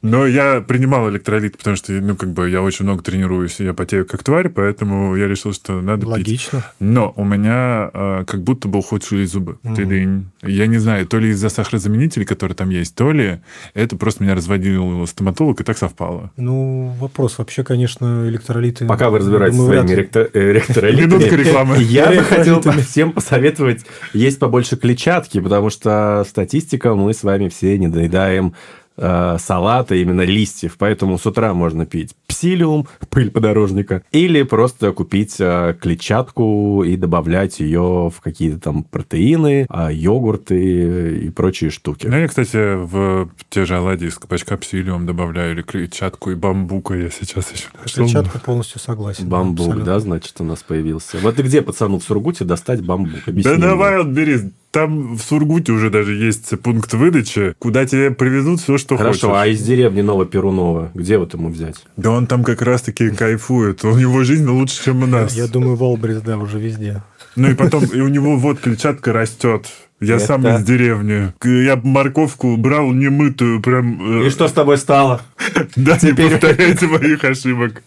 [0.00, 3.74] Но я принимал электролит, потому что, ну, как бы я очень много тренируюсь, и я
[3.74, 6.60] потею как тварь, поэтому я решил, что надо Логично.
[6.60, 6.68] пить.
[6.78, 9.58] Но у меня э, как будто бы ухудшились зубы.
[9.64, 10.24] Mm.
[10.42, 13.40] Я не знаю, то ли из-за сахарозаменителей, которые там есть, то ли
[13.74, 16.30] это просто меня разводил стоматолог, и так совпало.
[16.36, 17.38] Ну, вопрос.
[17.38, 18.86] Вообще, конечно, электролиты...
[18.86, 20.28] Пока вы разбираетесь думаю, своими ректор...
[20.32, 21.76] Э, электролитами, рекламы.
[21.78, 27.76] я бы хотел всем посоветовать есть побольше клетчатки, потому что статистика, мы с вами все
[27.78, 28.54] не доедаем
[28.98, 30.76] э, салата, именно листьев.
[30.78, 37.60] Поэтому с утра можно пить псилиум, пыль подорожника, или просто купить э, клетчатку и добавлять
[37.60, 42.06] ее в какие-то там протеины, э, йогурты и прочие штуки.
[42.06, 46.94] Ну, я, кстати, в те же оладьи из кабачка псилиум добавляю, или клетчатку и бамбука
[46.94, 48.04] я сейчас еще нашел.
[48.04, 49.28] Клетчатка полностью согласен.
[49.28, 49.92] Бамбук, абсолютно.
[49.92, 51.18] да, значит, у нас появился.
[51.18, 53.20] Вот и где пацану в Сургуте достать бамбук?
[53.26, 53.66] Объясни да мне.
[53.66, 54.38] давай, вот бери
[54.78, 59.22] там в Сургуте уже даже есть пункт выдачи, куда тебе привезут все, что Хорошо, хочешь.
[59.22, 61.84] Хорошо, а из деревни Новоперунова, где вот ему взять?
[61.96, 63.84] Да он там как раз-таки кайфует.
[63.84, 65.34] У него жизнь лучше, чем у нас.
[65.34, 67.02] Я думаю, Волбрис, да, уже везде.
[67.34, 69.66] Ну и потом, и у него вот клетчатка растет.
[70.00, 70.26] Я Это...
[70.26, 71.32] сам из деревни.
[71.42, 74.22] Я морковку брал немытую, прям...
[74.22, 75.22] Э, и что с тобой стало?
[75.76, 77.82] Да, не повторяйте моих ошибок.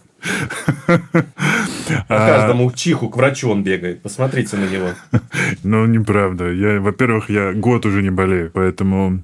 [2.07, 4.01] По каждому чиху к врачу он бегает.
[4.01, 4.89] Посмотрите на него.
[5.63, 6.51] Ну, неправда.
[6.51, 9.23] Я, во-первых, я год уже не болею, поэтому...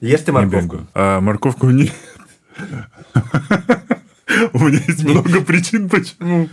[0.00, 0.86] Ешь ты морковку.
[0.94, 1.90] А морковку не...
[4.52, 6.48] У меня есть много причин, почему.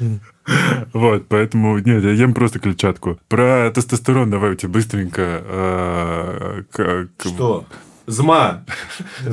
[0.93, 3.19] Вот, поэтому, нет, я ем просто клетчатку.
[3.29, 5.21] Про тестостерон давайте быстренько.
[5.43, 6.63] а,
[7.19, 7.65] Что?
[8.05, 8.63] Зма.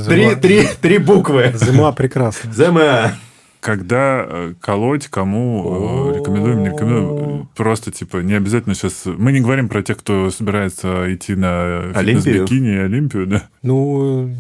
[0.07, 1.53] Три, три, три буквы.
[1.55, 2.53] Зима прекрасна.
[2.53, 3.13] Зма.
[3.61, 7.49] Когда э, колоть, кому э, рекомендуем, не рекомендуем.
[7.55, 9.05] Просто, типа, не обязательно сейчас...
[9.05, 13.49] Мы не говорим про тех, кто собирается идти на фитнес-бикини и Олимпию, да.
[13.63, 14.31] Ну,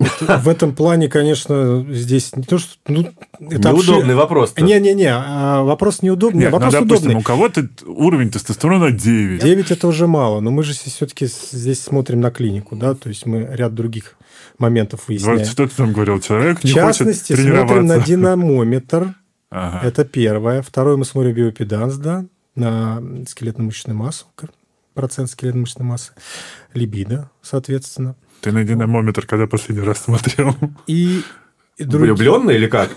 [0.00, 2.74] в этом плане, конечно, здесь не то, что...
[2.88, 4.54] Ну, это Неудобный вообще- вопрос.
[4.56, 7.14] Не-не-не, а вопрос неудобный, Нет, ну, вопрос допустим, удобный.
[7.16, 9.42] у кого-то уровень тестостерона 9.
[9.42, 13.26] 9 это уже мало, но мы же все-таки здесь смотрим на клинику, да, то есть
[13.26, 14.16] мы ряд других
[14.58, 15.44] моментов выясняем.
[15.44, 19.14] Что ты там говорил, человек В не частности, хочет смотрим на динамометр,
[19.50, 19.86] Ага.
[19.86, 20.62] это первое.
[20.62, 22.24] Второе, мы смотрим биопеданс, да,
[22.54, 24.26] на скелетно-мышечную массу,
[24.94, 26.12] процент скелетно-мышечной массы,
[26.74, 28.16] либидо, соответственно.
[28.40, 30.54] Ты на динамометр когда последний раз смотрел?
[30.86, 31.22] И,
[31.76, 32.90] и другие- Влюбленный или как?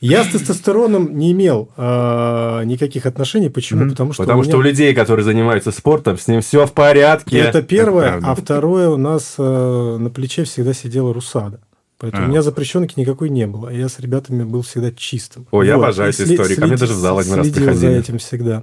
[0.00, 3.48] Я с тестостероном не имел а, никаких отношений.
[3.50, 3.80] Почему?
[3.80, 3.90] Мгм.
[3.90, 6.72] Потому что Потому у что у меня- людей, которые занимаются спортом, с ним все в
[6.72, 7.38] порядке.
[7.38, 8.30] это первое, правда.
[8.30, 11.60] а второе у нас э, на плече всегда сидела русада.
[11.98, 12.26] Поэтому А.
[12.26, 13.70] у меня запрещенки никакой не было.
[13.70, 15.48] Я с ребятами был всегда чистым.
[15.50, 16.54] Ой, я обожаю и эти сли- истории.
[16.54, 17.90] Ко мне даже в зал один раз следил приходили.
[17.94, 18.62] за этим всегда.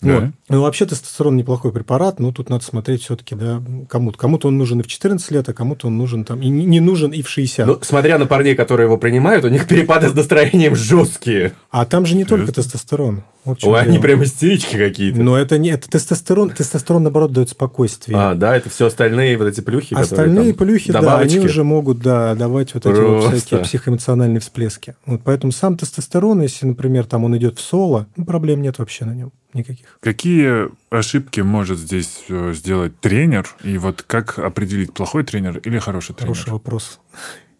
[0.00, 0.20] Да?
[0.20, 0.30] Вот.
[0.48, 4.18] Ну, вообще тестостерон неплохой препарат, но тут надо смотреть все-таки, да, кому-то.
[4.18, 7.10] Кому-то он нужен и в 14 лет, а кому-то он нужен там, и не нужен
[7.10, 7.66] и в 60.
[7.66, 11.52] Ну, смотря на парней, которые его принимают, у них перепады с настроением жесткие.
[11.70, 13.24] а там же не только тестостерон.
[13.44, 15.20] Вот Ой, они прям истерички какие-то.
[15.20, 16.50] Но это не это тестостерон.
[16.50, 18.18] Тестостерон, наоборот, дает спокойствие.
[18.18, 21.36] А, да, это все остальные вот эти плюхи, Остальные там, плюхи, да, добавочки.
[21.36, 24.96] они уже могут да, давать вот эти вот всякие психоэмоциональные всплески.
[25.06, 29.04] Вот поэтому сам тестостерон, если, например, там он идет в соло, ну, проблем нет вообще
[29.04, 29.86] на нем никаких.
[30.00, 33.48] Какие ошибки может здесь э, сделать тренер?
[33.64, 36.34] И вот как определить, плохой тренер или хороший тренер?
[36.34, 37.00] Хороший вопрос.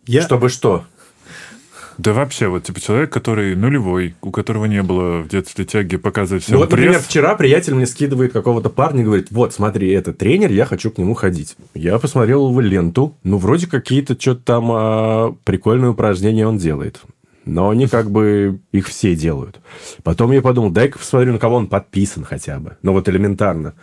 [0.07, 0.85] Я, Чтобы что?
[1.99, 6.45] Да вообще, вот типа человек, который нулевой, у которого не было в детстве тяги показывать
[6.45, 7.07] всем Ну вот, например, пресс.
[7.07, 10.99] вчера приятель мне скидывает какого-то парня и говорит, вот, смотри, это тренер, я хочу к
[10.99, 11.57] нему ходить.
[11.75, 17.01] Я посмотрел его ленту, ну, вроде какие-то что-то там а, прикольные упражнения он делает.
[17.47, 19.61] Но они как бы их все делают.
[20.03, 22.77] Потом я подумал, дай-ка посмотрю, на кого он подписан хотя бы.
[22.83, 23.75] Ну, вот элементарно.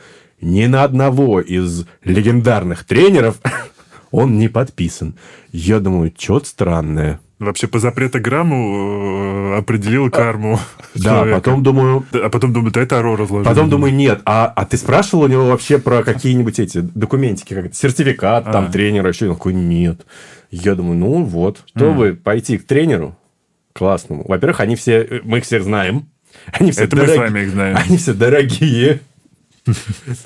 [0.41, 3.39] Ни на одного из легендарных тренеров
[4.11, 5.16] он не подписан.
[5.53, 7.20] Я думаю, что-то странное.
[7.39, 10.59] Вообще по запретограмму э, определил карму
[10.95, 11.38] Да, человека.
[11.39, 13.43] потом думаю, А потом думаю, да это Аро разложил.
[13.49, 17.74] Потом думаю, нет, а, а ты спрашивал у него вообще про какие-нибудь эти документики, как
[17.74, 18.72] сертификат там А.
[18.72, 20.05] тренера, еще он такой, нет.
[20.51, 21.97] Я думаю, ну вот, что М.
[21.97, 23.18] вы пойти к тренеру
[23.74, 24.26] классному?
[24.28, 26.09] Во-первых, они все, э, мы их всех знаем,
[26.51, 27.78] они все, Это мы с вами их знаем.
[27.78, 29.01] они все дорогие.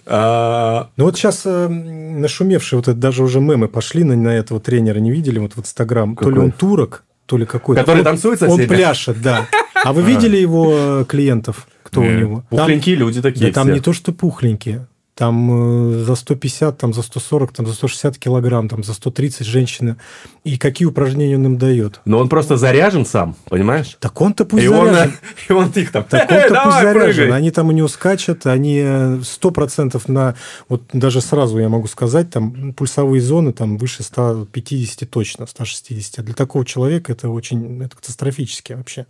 [0.06, 5.00] А, Ну вот сейчас э, нашумевшие вот это даже уже мемы пошли на, этого тренера,
[5.00, 6.16] не видели вот в Инстаграм.
[6.16, 7.82] То ли он турок, то ли какой-то.
[7.82, 9.48] Который танцует со Он пляшет, да.
[9.84, 11.68] А вы видели его э, клиентов?
[11.84, 12.44] Кто у него?
[12.50, 14.88] Пухленькие люди такие Да там не то, что пухленькие.
[15.18, 19.96] Там э, за 150, там за 140, там за 160 килограмм, там за 130 женщины.
[20.44, 22.02] И какие упражнения он им дает?
[22.06, 23.98] Но он просто заряжен сам, понимаешь?
[24.00, 25.14] Так он-то пусть И он, заряжен.
[25.50, 27.16] и он их там, Так «Э, он-то пусть давай, заряжен.
[27.16, 27.38] прыгай».
[27.38, 30.36] Они там у него скачут, они э, сто процентов на...
[30.70, 36.24] Вот даже сразу я могу сказать, там пульсовые зоны там выше 150 точно, 160.
[36.24, 39.08] Для такого человека это очень это катастрофически вообще.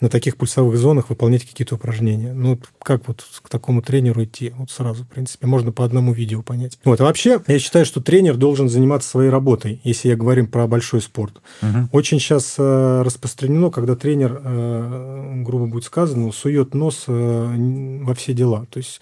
[0.00, 2.32] На таких пульсовых зонах выполнять какие-то упражнения.
[2.32, 4.54] Ну, как вот к такому тренеру идти?
[4.56, 6.78] Вот сразу, в принципе, можно по одному видео понять.
[6.84, 10.66] Вот, а вообще, я считаю, что тренер должен заниматься своей работой, если я говорим про
[10.66, 11.40] большой спорт.
[11.62, 11.88] Мгм.
[11.92, 18.32] Очень сейчас э, распространено, когда тренер, э, грубо будет сказано, сует нос э, во все
[18.32, 18.66] дела.
[18.70, 19.00] То есть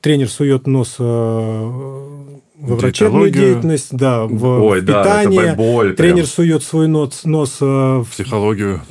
[0.00, 0.96] тренер сует нос
[2.58, 5.42] во врачебную деятельность, да, в, Ой, в да, питание.
[5.48, 5.96] это боль прям.
[6.14, 8.82] тренер сует свой нос, нос э, в- Психологию.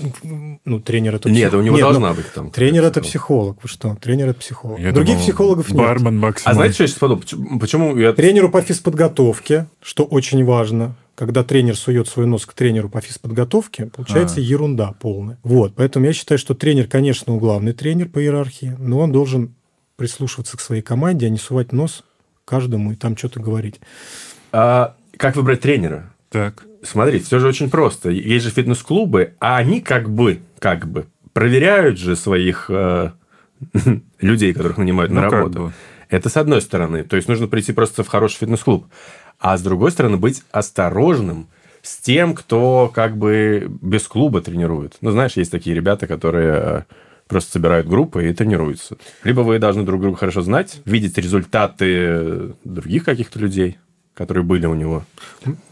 [0.65, 2.51] ну, тренер это Нет, псих- у него Нет, ну, должна быть там.
[2.51, 3.57] Тренер это психолог.
[3.57, 3.63] психолог.
[3.63, 3.97] Вы что?
[4.01, 4.79] Тренер это психолог.
[4.79, 5.77] Я Других думал, психологов нет.
[5.77, 6.51] Бармен максимум.
[6.51, 7.23] А знаете, что я сейчас подумал?
[7.59, 8.13] Почему- я...
[8.13, 13.87] Тренеру по физподготовке, что очень важно, когда тренер сует свой нос к тренеру по физподготовке,
[13.87, 14.41] получается А.
[14.41, 15.37] ерунда полная.
[15.43, 19.55] Вот, поэтому я считаю, что тренер, конечно, он главный тренер по иерархии, но он должен
[19.95, 22.03] прислушиваться к своей команде, а не сувать нос
[22.45, 23.79] каждому и там что-то говорить.
[24.51, 26.11] А, как выбрать тренера?
[26.29, 26.63] Так.
[26.83, 28.09] Смотри, все же очень просто.
[28.11, 33.11] Есть же фитнес-клубы, а они как бы, как бы проверяют же своих э,
[34.21, 35.59] людей, которых нанимают на Ну, как работу.
[35.59, 35.73] бы.
[36.09, 37.03] Это с одной стороны.
[37.03, 38.85] То есть нужно прийти просто в хороший фитнес-клуб.
[39.39, 41.47] А с другой стороны, быть осторожным
[41.81, 44.97] с тем, кто как бы без клуба тренирует.
[45.01, 46.81] Ну, знаешь, есть такие ребята, которые э,
[47.27, 48.97] просто собирают группы и тренируются.
[49.23, 53.77] Либо вы должны друг друга хорошо знать, видеть результаты других каких-то людей.
[54.13, 55.03] которые были у него?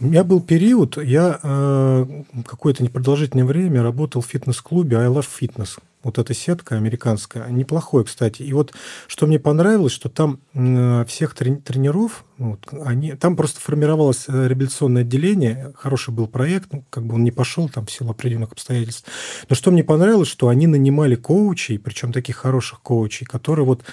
[0.02, 2.06] У меня был период, я э,
[2.46, 5.80] какое-то непродолжительное время работал в фитнес-клубе I Love Fitness.
[6.04, 8.42] Вот эта сетка американская, неплохой, кстати.
[8.42, 8.74] И вот
[9.08, 14.48] что мне понравилось, что там э, всех трени- тренеров, вот, они, там просто формировалось э,
[14.48, 18.52] реабилитационное отделение, хороший был проект, ну, как бы он не пошел там в силу определенных
[18.52, 19.10] обстоятельств.
[19.50, 23.84] Но что мне понравилось, что они нанимали коучей, причем таких хороших коучей, которые вот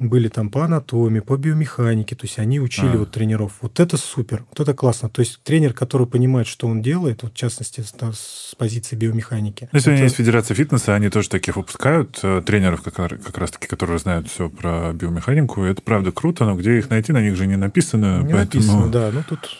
[0.00, 2.98] были там по анатомии, по биомеханике, то есть они учили а.
[2.98, 3.52] вот тренеров.
[3.60, 5.10] Вот это супер, вот это классно.
[5.10, 9.68] То есть тренер, который понимает, что он делает, вот в частности с, с позиции биомеханики.
[9.72, 10.02] Ну, если это...
[10.02, 14.48] есть Федерация фитнеса, они тоже таких выпускают, э, тренеров как, как раз-таки, которые знают все
[14.48, 15.62] про биомеханику.
[15.62, 18.22] Это правда круто, но где их найти, на них же не написано.
[18.22, 18.38] Не поэтому...
[18.38, 19.10] написано, да.
[19.12, 19.58] Ну, тут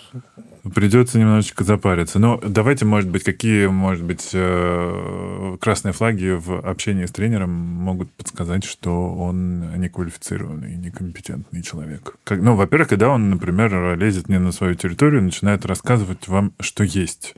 [0.75, 2.19] Придется немножечко запариться.
[2.19, 8.11] Но давайте, может быть, какие, может быть, э, красные флаги в общении с тренером могут
[8.13, 12.17] подсказать, что он неквалифицированный, некомпетентный человек.
[12.25, 16.85] Как, ну, во-первых, когда он, например, лезет не на свою территорию, начинает рассказывать вам, что
[16.85, 17.35] есть.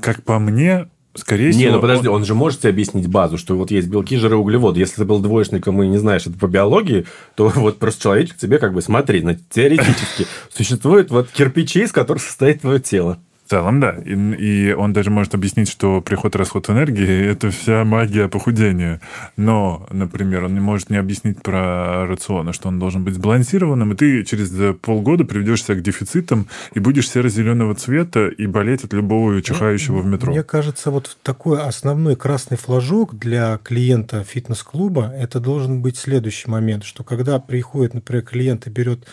[0.00, 0.88] Как по мне,
[1.18, 1.62] Скорее всего...
[1.62, 2.16] Не, ну подожди, он...
[2.16, 4.80] он же может тебе объяснить базу, что вот есть белки, жиры, углеводы.
[4.80, 8.58] Если ты был двоечником и не знаешь это по биологии, то вот просто человечек тебе
[8.58, 13.18] как бы смотри, на теоретически существуют вот кирпичи, из которых состоит твое тело.
[13.48, 13.96] В целом, да.
[14.04, 19.00] И, и он даже может объяснить, что приход и расход энергии– это вся магия похудения.
[19.38, 23.96] Но, например, он не может не объяснить про рацион, что он должен быть сбалансированным, и
[23.96, 29.40] ты через полгода приведешь себя к дефицитам и будешь серо-зеленого цвета и болеть от любого
[29.40, 30.30] чихающего в метро.
[30.30, 36.84] Мне кажется, вот такой основной красный флажок для клиента фитнес-клуба– это должен быть следующий момент,
[36.84, 39.06] что когда приходит, например, клиент и берет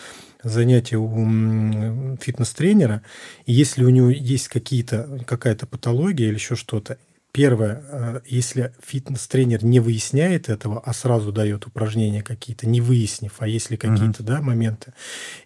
[0.46, 3.02] занятия у фитнес-тренера,
[3.46, 6.98] и если у него есть какие-то, какая-то патология или еще что-то,
[7.36, 13.46] Первое, э, если фитнес-тренер не выясняет этого, а сразу дает упражнения какие-то, не выяснив, а
[13.46, 14.26] если какие-то uh-huh.
[14.26, 14.94] да, моменты.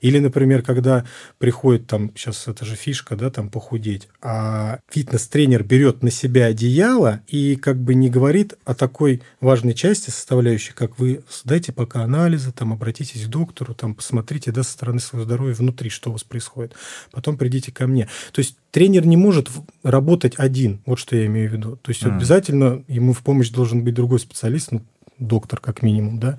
[0.01, 1.05] Или, например, когда
[1.38, 7.22] приходит там, сейчас это же фишка, да, там похудеть, а фитнес-тренер берет на себя одеяло
[7.26, 12.53] и как бы не говорит о такой важной части составляющей, как вы дайте пока анализы,
[12.53, 16.22] там обратитесь к доктору, там посмотрите, да, со стороны своего здоровья внутри, что у вас
[16.22, 16.72] происходит.
[17.11, 18.09] Потом придите ко мне.
[18.30, 19.49] То есть тренер не может
[19.82, 21.80] работать один, вот что я имею в виду.
[21.83, 22.16] То есть mm.
[22.16, 24.83] обязательно ему в помощь должен быть другой специалист, ну,
[25.18, 26.39] доктор как минимум, да.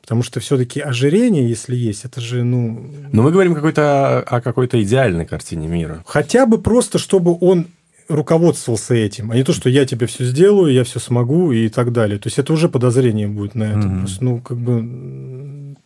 [0.00, 2.90] Потому что все-таки ожирение, если есть, это же, ну...
[3.12, 6.02] Но мы говорим какой-то, о какой-то идеальной картине мира.
[6.06, 7.68] Хотя бы просто, чтобы он
[8.08, 11.92] руководствовался этим, а не то, что я тебе все сделаю, я все смогу и так
[11.92, 12.18] далее.
[12.18, 13.78] То есть это уже подозрение будет на это.
[13.78, 13.98] Mm-hmm.
[14.00, 15.76] Просто, ну, как бы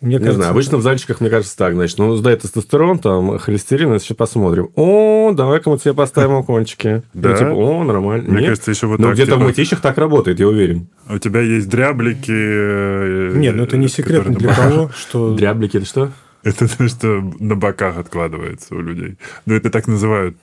[0.00, 3.38] мне не кажется, знаю, обычно в зальчиках, мне кажется, так, значит, ну, сдай тестостерон, там,
[3.38, 4.70] холестерин, сейчас посмотрим.
[4.74, 7.02] О, давай-ка мы тебе поставим окончики.
[7.12, 7.36] Да?
[7.36, 8.30] типа, о, нормально.
[8.30, 8.48] Мне Нет?
[8.50, 9.40] кажется, еще вот Ну, где-то типа...
[9.40, 10.88] в мытищах так работает, я уверен.
[11.08, 12.32] У тебя есть дряблики...
[12.32, 15.34] Э, Нет, ну это не секрет для кого, что...
[15.34, 16.12] Дряблики, это что?
[16.42, 19.18] Это то, что на боках откладывается у людей.
[19.46, 20.36] Ну, это так называют.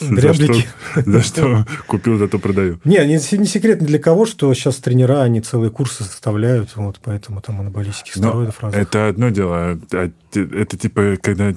[0.00, 0.66] Дряблики.
[0.94, 2.80] За что, за что купил, зато продаю.
[2.84, 7.40] Не, не, не секрет для кого, что сейчас тренера, они целые курсы составляют, вот поэтому
[7.40, 8.82] там анаболических стероидов разных.
[8.82, 9.78] Это одно дело.
[9.92, 11.52] А это типа, когда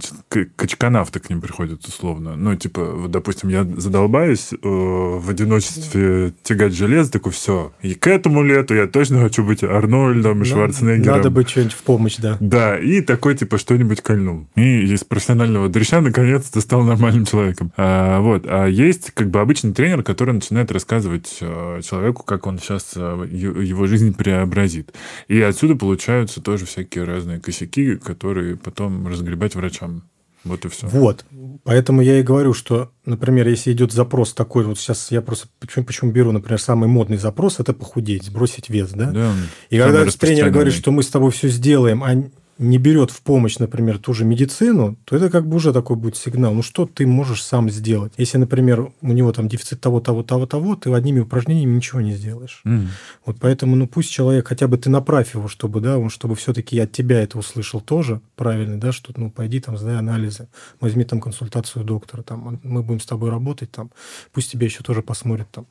[0.55, 2.35] качканавты к ним приходят условно.
[2.35, 7.71] Ну, типа, вот, допустим, я задолбаюсь э, в одиночестве тягать железо, такой, все.
[7.81, 11.17] И к этому лету я точно хочу быть Арнольдом, и Шварценеггером.
[11.17, 12.37] Надо быть что-нибудь в помощь, да.
[12.39, 14.47] Да, и такой, типа, что-нибудь кольнул.
[14.55, 17.71] И из профессионального дрища наконец-то стал нормальным человеком.
[17.77, 18.45] А, вот.
[18.45, 23.27] А есть как бы обычный тренер, который начинает рассказывать э, человеку, как он сейчас э,
[23.29, 24.93] его жизнь преобразит.
[25.27, 30.03] И отсюда получаются тоже всякие разные косяки, которые потом разгребать врачам.
[30.45, 30.87] Вот и все.
[30.87, 31.25] Вот.
[31.63, 35.85] Поэтому я и говорю, что, например, если идет запрос такой, вот сейчас я просто почему,
[35.85, 39.11] почему беру, например, самый модный запрос, это похудеть, сбросить вес, да?
[39.11, 39.33] Да.
[39.69, 42.13] И когда тренер говорит, что мы с тобой все сделаем, а
[42.59, 46.17] не берет в помощь, например, ту же медицину, то это как бы уже такой будет
[46.17, 46.53] сигнал.
[46.53, 48.11] Ну, что ты можешь сам сделать?
[48.17, 52.13] Если, например, у него там дефицит того, того, того, того, ты одними упражнениями ничего не
[52.13, 52.61] сделаешь.
[52.65, 52.87] Mm.
[53.25, 56.77] Вот поэтому, ну, пусть человек, хотя бы ты направь его, чтобы, да, он, чтобы все-таки
[56.79, 60.49] от тебя это услышал тоже правильно, да, что, ну, пойди там, сдай анализы,
[60.81, 63.89] возьми там консультацию доктора, там, мы будем с тобой работать, там,
[64.33, 65.65] пусть тебя еще тоже посмотрит там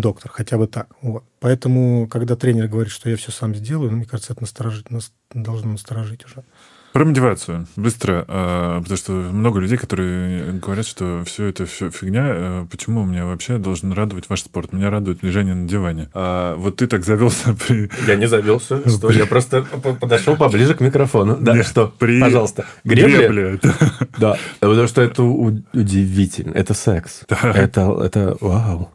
[0.00, 0.88] доктор, хотя бы так.
[1.00, 1.24] Вот.
[1.38, 5.12] Поэтому, когда тренер говорит, что я все сам сделаю, ну, мне кажется, это насторожить, нас,
[5.34, 6.44] должно насторожить уже.
[6.92, 7.66] Про мотивацию.
[7.76, 8.26] Быстро.
[8.28, 12.22] А, потому что много людей, которые говорят, что все это все фигня.
[12.24, 14.74] А, почему меня вообще должен радовать ваш спорт?
[14.74, 16.10] Меня радует лежание на диване.
[16.12, 17.90] А вот ты так завелся при...
[18.06, 18.86] Я не завелся.
[18.88, 19.10] Что?
[19.10, 21.38] Я просто подошел поближе к микрофону.
[21.40, 21.90] Да, Нет, что?
[21.98, 22.20] При...
[22.20, 22.66] Пожалуйста.
[22.84, 23.26] Гребли?
[23.26, 23.60] Гребли.
[24.18, 24.36] Да.
[24.60, 26.52] Потому что это удивительно.
[26.52, 27.22] Это секс.
[27.28, 27.52] Да.
[27.54, 28.90] Это, это вау.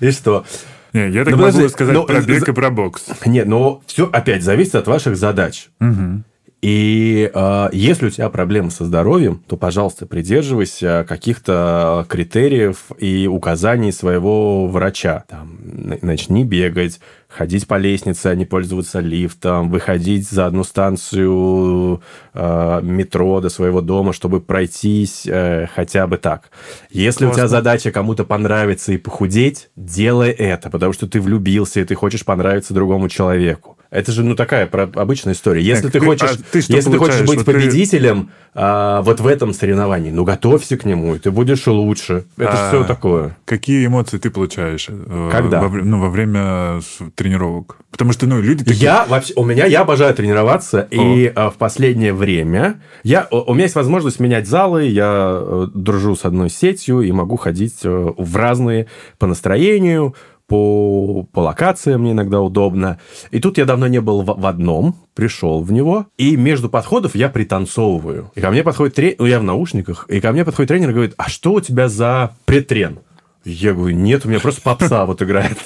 [0.00, 0.44] И что?
[0.92, 3.06] Не, я так ну, могу сказать но, про бег и про бокс.
[3.24, 5.68] Нет, но все опять зависит от ваших задач.
[5.80, 6.22] Угу.
[6.62, 13.90] И э, если у тебя проблемы со здоровьем, то, пожалуйста, придерживайся каких-то критериев и указаний
[13.90, 15.24] своего врача.
[15.28, 15.58] Там,
[16.02, 22.00] начни бегать, ходить по лестнице, а не пользоваться лифтом, выходить за одну станцию
[22.32, 26.50] э, метро до своего дома, чтобы пройтись э, хотя бы так.
[26.90, 27.30] Если Классно.
[27.30, 31.96] у тебя задача кому-то понравиться и похудеть, делай это, потому что ты влюбился и ты
[31.96, 33.78] хочешь понравиться другому человеку.
[33.92, 35.62] Это же, ну, такая про обычная история.
[35.62, 38.30] Если так, ты, хочешь, а ты если ты хочешь быть вот победителем ты...
[38.54, 42.24] а, вот в этом соревновании, ну, готовься к нему, и ты будешь лучше.
[42.38, 43.36] Это а, все такое.
[43.44, 44.86] Какие эмоции ты получаешь?
[44.88, 45.60] Э, Когда?
[45.60, 46.80] Во, ну, во время
[47.14, 47.76] тренировок.
[47.90, 48.82] Потому что, ну, люди такие...
[48.82, 49.34] Я вообще...
[49.36, 49.66] У меня...
[49.66, 50.94] Я обожаю тренироваться, О.
[50.94, 52.80] и а, в последнее время...
[53.02, 57.36] Я, у меня есть возможность менять залы, я э, дружу с одной сетью и могу
[57.36, 58.86] ходить э, в разные
[59.18, 60.14] по настроению,
[60.52, 63.00] по, по локациям мне иногда удобно.
[63.30, 67.14] И тут я давно не был в, в одном, пришел в него, и между подходов
[67.14, 68.30] я пританцовываю.
[68.34, 70.92] И ко мне подходит тренер, ну я в наушниках, и ко мне подходит тренер и
[70.92, 72.98] говорит, а что у тебя за претрен?
[73.46, 75.56] Я говорю, нет, у меня просто попса вот играет.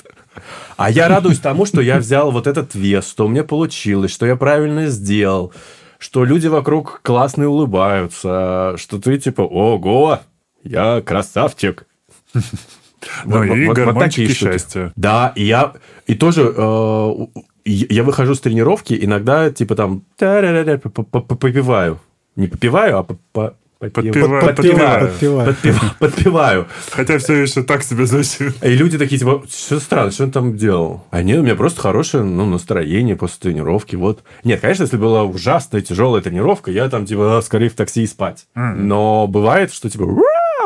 [0.76, 4.24] А я радуюсь тому, что я взял вот этот вес, что у меня получилось, что
[4.24, 5.52] я правильно сделал,
[5.98, 10.20] что люди вокруг классные улыбаются, что ты типа, ого,
[10.62, 11.88] я красавчик.
[13.24, 14.92] Ну вот, и вот, гормончики вот счастья.
[14.96, 15.72] Да, и я
[16.06, 17.10] и тоже э,
[17.64, 22.00] я выхожу с тренировки, иногда типа там попиваю.
[22.36, 25.46] Не попиваю, а Подпеваю, подпеваю, подпеваю.
[25.46, 26.66] подпеваю, подпеваю.
[26.92, 28.54] Хотя все еще так себе звучит.
[28.64, 31.04] И люди такие, типа, что странно, что он там делал?
[31.10, 33.94] А нет, у меня просто хорошее ну, настроение после тренировки.
[33.94, 34.22] Вот.
[34.44, 38.46] Нет, конечно, если была ужасная, тяжелая тренировка, я там, типа, скорее в такси и спать.
[38.54, 40.06] Но бывает, что, типа,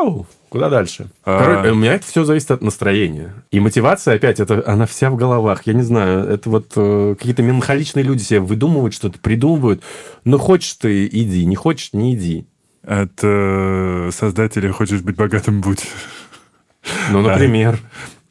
[0.01, 0.25] Вау!
[0.49, 1.07] Куда дальше?
[1.23, 1.39] А...
[1.39, 3.33] Короче, у меня это все зависит от настроения.
[3.51, 5.65] И мотивация, опять, это она вся в головах.
[5.65, 9.81] Я не знаю, это вот э, какие-то меланхоличные люди себе выдумывают что-то, придумывают.
[10.25, 11.45] Но хочешь ты, иди.
[11.45, 12.45] Не хочешь, не иди.
[12.83, 15.87] От э, создателя «Хочешь быть богатым, будь».
[17.11, 17.79] Ну, например.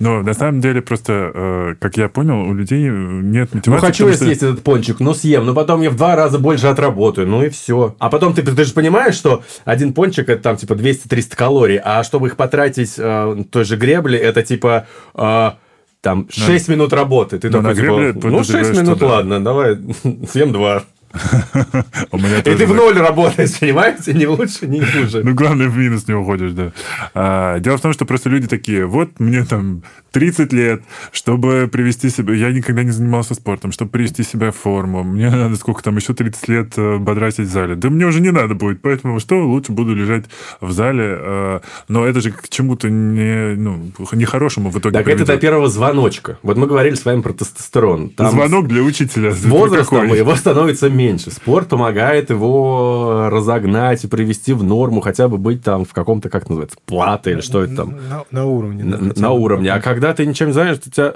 [0.00, 3.80] Но на самом деле просто, э, как я понял, у людей нет мотивации.
[3.80, 4.24] Ну, хочу я что...
[4.24, 7.50] съесть этот пончик, но съем, но потом я в два раза больше отработаю, ну и
[7.50, 7.94] все.
[7.98, 12.02] А потом ты, ты же понимаешь, что один пончик это там типа 200-300 калорий, а
[12.02, 14.86] чтобы их потратить э, той же гребли, это типа...
[15.14, 15.52] Э,
[16.00, 16.72] там 6 на...
[16.72, 17.38] минут работы.
[17.38, 17.74] Ты такой,
[18.14, 19.06] типа, ну, 6 минут, да.
[19.06, 19.76] ладно, давай
[20.32, 20.82] съем 2.
[22.44, 24.12] И ты в ноль работаешь, понимаете?
[24.12, 25.22] Не лучше, не хуже.
[25.24, 26.72] Ну, главное, в минус не уходишь, да.
[27.14, 29.82] А, дело в том, что просто люди такие, вот мне там
[30.12, 30.82] 30 лет,
[31.12, 32.34] чтобы привести себя...
[32.34, 35.02] Я никогда не занимался спортом, чтобы привести себя в форму.
[35.02, 37.74] Мне надо сколько там, еще 30 лет э, бодрасить в зале.
[37.74, 40.26] Да мне уже не надо будет, поэтому что, лучше буду лежать
[40.60, 41.16] в зале.
[41.18, 45.24] А, но это же к чему-то не, ну, нехорошему в итоге Так приведет.
[45.28, 46.38] это до первого звоночка.
[46.42, 48.10] Вот мы говорили с вами про тестостерон.
[48.10, 49.32] Там Звонок для учителя.
[49.32, 51.30] С возрастом его становится меньше.
[51.30, 56.48] Спорт помогает его разогнать и привести в норму, хотя бы быть там в каком-то, как
[56.48, 57.96] называется, плата или что это там.
[58.08, 58.84] На, на уровне.
[58.84, 59.72] На, на уровне.
[59.72, 61.14] А когда ты ничем не занимаешься, у тебя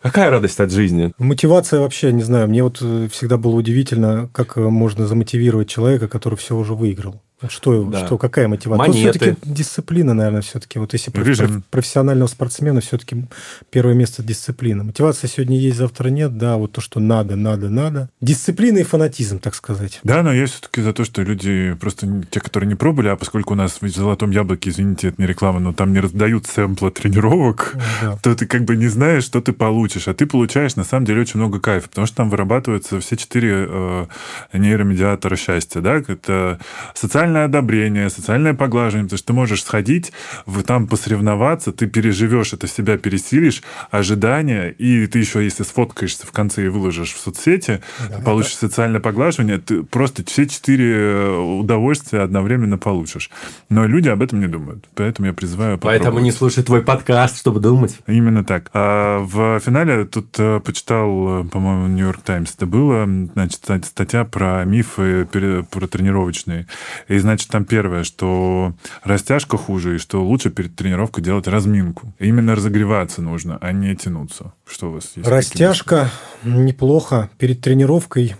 [0.00, 1.12] Какая радость от жизни?
[1.18, 6.06] Мотивация вообще, не знаю, мне вот э, всегда было удивительно, как э, можно замотивировать человека,
[6.06, 7.20] который все уже выиграл.
[7.48, 8.04] Что, да.
[8.04, 8.88] что какая мотивация?
[8.88, 9.12] Монеты.
[9.12, 10.80] Тут все-таки дисциплина, наверное, все-таки.
[10.80, 11.62] Вот если Режим.
[11.70, 13.26] профессионального спортсмена, все-таки
[13.70, 14.82] первое место дисциплина.
[14.82, 16.36] Мотивация сегодня есть, завтра нет.
[16.36, 18.10] Да, вот то, что надо, надо, надо.
[18.20, 20.00] Дисциплина и фанатизм, так сказать.
[20.02, 23.52] Да, но я все-таки за то, что люди, просто те, которые не пробовали, а поскольку
[23.52, 27.76] у нас в «Золотом яблоке», извините, это не реклама, но там не раздают сэмпла тренировок,
[28.02, 28.18] да.
[28.20, 30.08] то ты как бы не знаешь, что ты получишь.
[30.08, 33.66] А ты получаешь, на самом деле, очень много кайфа, потому что там вырабатываются все четыре
[33.68, 34.06] э,
[34.54, 35.80] нейромедиатора счастья.
[35.80, 35.96] Да?
[35.96, 36.58] Это
[36.94, 40.12] социальный социальное одобрение, социальное поглаживание, потому что ты можешь сходить,
[40.46, 46.32] в, там посоревноваться, ты переживешь это, себя пересилишь, ожидания, и ты еще, если сфоткаешься в
[46.32, 48.68] конце и выложишь в соцсети, да, получишь да.
[48.68, 53.30] социальное поглаживание, ты просто все четыре э, удовольствия одновременно получишь.
[53.68, 57.60] Но люди об этом не думают, поэтому я призываю Поэтому не слушай твой подкаст, чтобы
[57.60, 57.98] думать.
[58.06, 58.70] Именно так.
[58.72, 64.64] А в финале тут э, почитал, э, по-моему, Нью-Йорк Таймс это было, значит, статья про
[64.64, 65.26] мифы
[65.70, 66.66] про тренировочные.
[67.08, 72.12] И и, значит, там первое, что растяжка хуже, и что лучше перед тренировкой делать разминку.
[72.18, 74.52] Именно разогреваться нужно, а не тянуться.
[74.66, 75.28] Что у вас есть?
[75.28, 76.10] Растяжка
[76.42, 77.28] неплохо.
[77.38, 78.34] Перед тренировкой,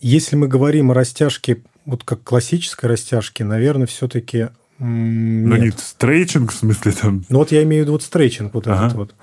[0.00, 4.48] если мы говорим о растяжке, вот как классической растяжке, наверное, все-таки
[4.80, 7.24] но не стрейчинг, в смысле там...
[7.28, 8.86] Ну вот я имею в виду вот стрейчинг вот ага.
[8.86, 9.14] этот вот.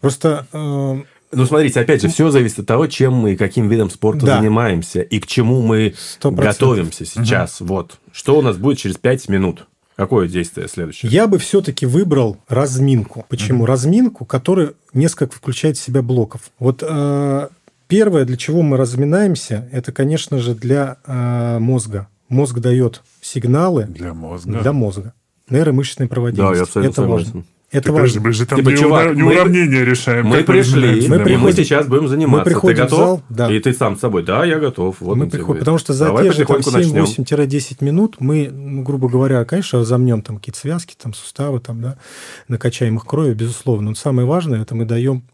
[0.00, 1.02] Просто э,
[1.32, 4.38] ну, смотрите, опять же, все зависит от того, чем мы, каким видом спорта да.
[4.38, 6.34] занимаемся и к чему мы 100%.
[6.34, 7.60] готовимся сейчас.
[7.60, 7.68] Угу.
[7.68, 7.98] Вот.
[8.12, 9.66] Что у нас будет через 5 минут?
[9.96, 11.10] Какое действие следующее?
[11.10, 13.24] Я бы все-таки выбрал разминку.
[13.28, 13.60] Почему?
[13.60, 13.66] Угу.
[13.66, 16.50] Разминку, которая несколько включает в себя блоков.
[16.58, 17.48] Вот э,
[17.88, 22.08] первое, для чего мы разминаемся, это, конечно же, для э, мозга.
[22.28, 24.60] Мозг дает сигналы Для мозга.
[24.60, 25.14] для мозга.
[25.48, 26.52] Нейромышечная проводимость.
[26.52, 27.26] Да, я абсолютно это согласен.
[27.26, 27.44] важно.
[27.72, 28.28] Это Так, подожди, важно.
[28.28, 30.26] мы же там Типа, не, чувак, не мы- уравнение решаем.
[30.26, 32.44] Мы пришли, Мы и мы приходим- сейчас будем заниматься.
[32.44, 32.98] Ты приходим в готов?
[32.98, 33.52] зал, да.
[33.52, 34.96] И ты сам с собой, да, я готов.
[35.00, 37.04] Вот мы приходим, потому что за Давай те же там, потихоньку начнем.
[37.06, 41.98] 7-8-10 минут мы, ну, грубо говоря, конечно, разомнем там какие-то связки, там суставы, там, да,
[42.46, 43.90] накачаем их кровью, безусловно.
[43.90, 45.24] Но самое важное, это мы даем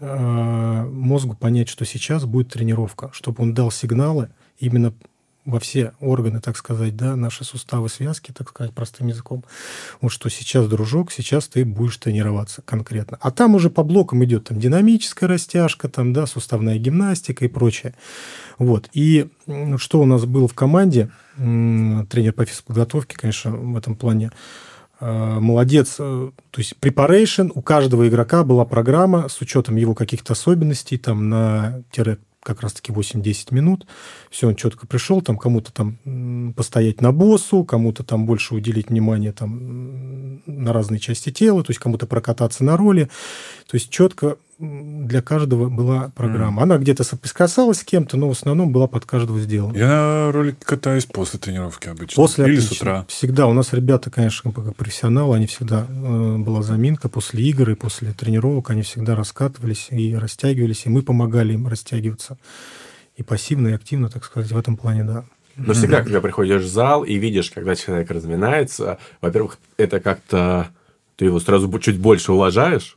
[0.00, 4.92] э, мозгу понять, что сейчас будет тренировка, чтобы он дал сигналы именно
[5.44, 9.44] во все органы, так сказать, да, наши суставы, связки, так сказать, простым языком.
[10.00, 13.18] Вот что сейчас, дружок, сейчас ты будешь тренироваться конкретно.
[13.20, 17.94] А там уже по блокам идет там динамическая растяжка, там, да, суставная гимнастика и прочее.
[18.58, 18.88] Вот.
[18.92, 19.28] И
[19.78, 24.30] что у нас было в команде, тренер по физподготовке, конечно, в этом плане
[25.00, 25.96] э, молодец.
[25.98, 31.28] Э, То есть preparation, у каждого игрока была программа с учетом его каких-то особенностей, там
[31.28, 33.86] на тире как раз-таки 8-10 минут.
[34.30, 39.32] Все, он четко пришел, там кому-то там постоять на боссу, кому-то там больше уделить внимание
[39.32, 43.08] там на разные части тела, то есть кому-то прокататься на роли.
[43.66, 46.62] То есть четко для каждого была программа.
[46.62, 49.76] Она где-то соприкасалась с кем-то, но в основном была под каждого сделана.
[49.76, 52.14] Я на ролике катаюсь после тренировки обычно.
[52.14, 52.90] После Или с отлично.
[52.90, 53.06] утра.
[53.08, 53.46] Всегда.
[53.48, 58.12] У нас ребята, конечно, как профессионалы, они всегда э, была заминка после игр и после
[58.12, 62.38] тренировок, они всегда раскатывались и растягивались, и мы помогали им растягиваться.
[63.16, 65.24] И пассивно, и активно, так сказать, в этом плане, да.
[65.56, 70.68] Но всегда, когда приходишь в зал и видишь, когда человек разминается, во-первых, это как-то
[71.16, 72.96] ты его сразу чуть больше уважаешь,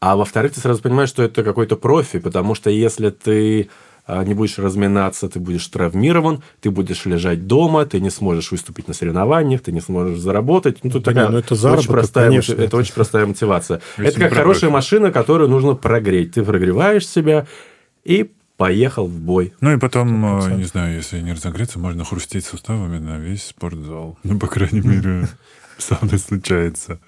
[0.00, 3.68] а во-вторых, ты сразу понимаешь, что это какой-то профи, потому что если ты
[4.06, 8.88] а, не будешь разминаться, ты будешь травмирован, ты будешь лежать дома, ты не сможешь выступить
[8.88, 10.82] на соревнованиях, ты не сможешь заработать.
[10.82, 13.80] Ну, тут такая не, ну это очень заработок, простая, конечно, это это- очень простая мотивация.
[13.98, 16.32] Если это как хорошая машина, которую нужно прогреть.
[16.32, 17.46] Ты прогреваешь себя
[18.04, 19.52] и поехал в бой.
[19.60, 20.56] Ну и потом, э, 100%.
[20.56, 24.18] не знаю, если не разогреться, можно хрустеть суставами на весь спортзал.
[24.24, 25.28] Ну, по крайней мере,
[25.78, 26.98] со мной случается.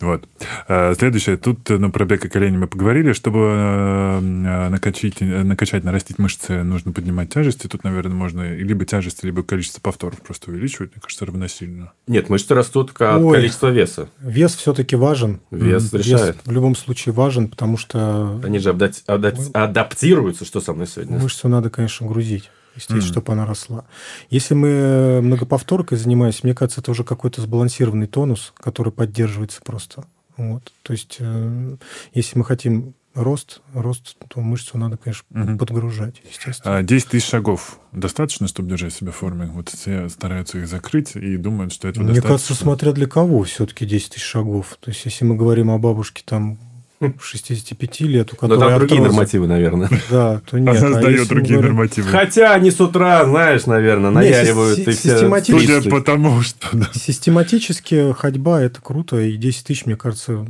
[0.00, 0.26] Вот.
[0.68, 1.36] А, Следующее.
[1.36, 3.12] Тут ну, про бег и колени мы поговорили.
[3.12, 7.66] Чтобы э, э, накачать, э, накачать, нарастить мышцы, нужно поднимать тяжести.
[7.66, 10.92] Тут, наверное, можно либо тяжести, либо количество повторов просто увеличивать.
[10.94, 11.92] Мне кажется, равносильно.
[12.06, 13.36] Нет, мышцы растут как Ой.
[13.36, 14.08] количество веса.
[14.20, 15.40] Вес все-таки важен.
[15.50, 16.38] Вес М, решает.
[16.44, 21.18] в любом случае важен, потому что Они же адап- адап- адаптируются, что со мной сегодня.
[21.18, 22.50] мышцу надо, конечно, грузить.
[22.76, 23.08] Естественно, Мгм.
[23.08, 23.84] чтобы она росла.
[24.30, 30.04] Если мы многоповторкой занимаемся, мне кажется, это уже какой-то сбалансированный тонус, который поддерживается просто.
[30.36, 30.72] Вот.
[30.82, 31.76] То есть, э,
[32.14, 35.58] если мы хотим рост, рост, то мышцу надо, конечно, Мгм.
[35.58, 36.76] подгружать, естественно.
[36.78, 39.46] А 10 тысяч шагов достаточно, чтобы держать себя в форме?
[39.46, 42.36] Вот все стараются их закрыть и думают, что этого Мне достаточно.
[42.36, 44.78] кажется, смотря для кого все-таки 10 тысяч шагов.
[44.80, 46.58] То есть, если мы говорим о бабушке там
[47.00, 49.88] 65 лет, у Но которой там другие артроз, нормативы, наверное.
[50.10, 50.76] Да, то нет.
[50.82, 52.08] Она А сдает другие говорим- нормативы.
[52.08, 54.90] Хотя они с утра, знаешь, наверное, наяривают все...
[54.92, 56.68] систематически- Судя по тому, что...
[56.76, 56.90] да.
[56.92, 60.46] Систематически ходьба– это круто, и 10 тысяч, мне кажется,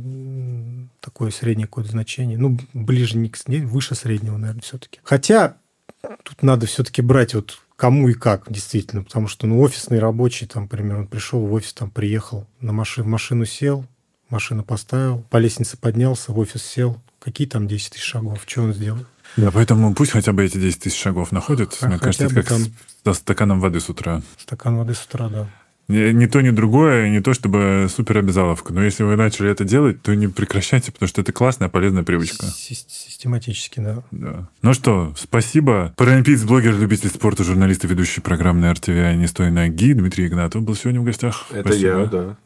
[0.99, 2.37] такое среднее какое-то значение.
[2.37, 4.99] Ну, ближе, не к выше среднего, наверное, все-таки.
[5.03, 5.55] Хотя
[6.23, 10.63] тут надо все-таки брать вот кому и как, действительно, потому что, ну, офисный рабочий, там,
[10.63, 13.85] например, он пришел в офис, там, приехал, на машину, в машину сел,
[14.31, 17.01] машину поставил, по лестнице поднялся, в офис сел.
[17.19, 18.39] Какие там 10 тысяч шагов?
[18.47, 18.99] Что он сделал?
[19.37, 21.77] Да, поэтому пусть хотя бы эти 10 тысяч шагов находят.
[21.81, 22.65] А Мне кажется, это как там-
[23.05, 24.21] со стаканом воды с утра.
[24.37, 25.47] Стакан воды с утра, да.
[25.87, 28.71] Ни, ни то, ни другое, не то чтобы супер обязаловка.
[28.73, 32.45] Но если вы начали это делать, то не прекращайте, потому что это классная, полезная привычка.
[32.45, 34.03] Си- Систематически, да.
[34.11, 34.47] Да.
[34.61, 35.93] Ну что, спасибо.
[35.97, 40.75] Паралимпиец, блогер, любитель спорта, журналист и ведущий программы RTVI «Не стой ноги» Дмитрий Игнатов был
[40.75, 41.45] сегодня в гостях.
[41.51, 41.99] Это Спасибо.
[41.99, 42.37] я, да.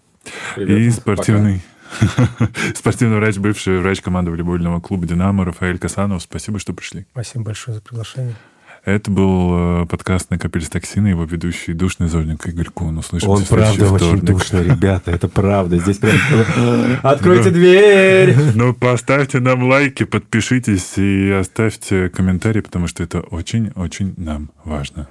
[0.57, 0.93] И Привет.
[0.95, 1.61] спортивный...
[2.75, 6.21] Спортивный врач, бывший врач команды волейбольного клуба «Динамо» Рафаэль Касанов.
[6.21, 7.05] Спасибо, что пришли.
[7.11, 8.35] Спасибо большое за приглашение.
[8.85, 12.99] Это был э, подкаст «Накопились токсины», его ведущий душный зожник Игорь Кун.
[12.99, 14.25] Услышимся Он правда очень вторник.
[14.25, 15.79] душный, ребята, это правда.
[15.79, 16.15] Здесь прям...
[17.03, 18.35] Откройте дверь!
[18.55, 25.07] Ну, поставьте нам лайки, подпишитесь и оставьте комментарии, потому что это очень-очень нам важно.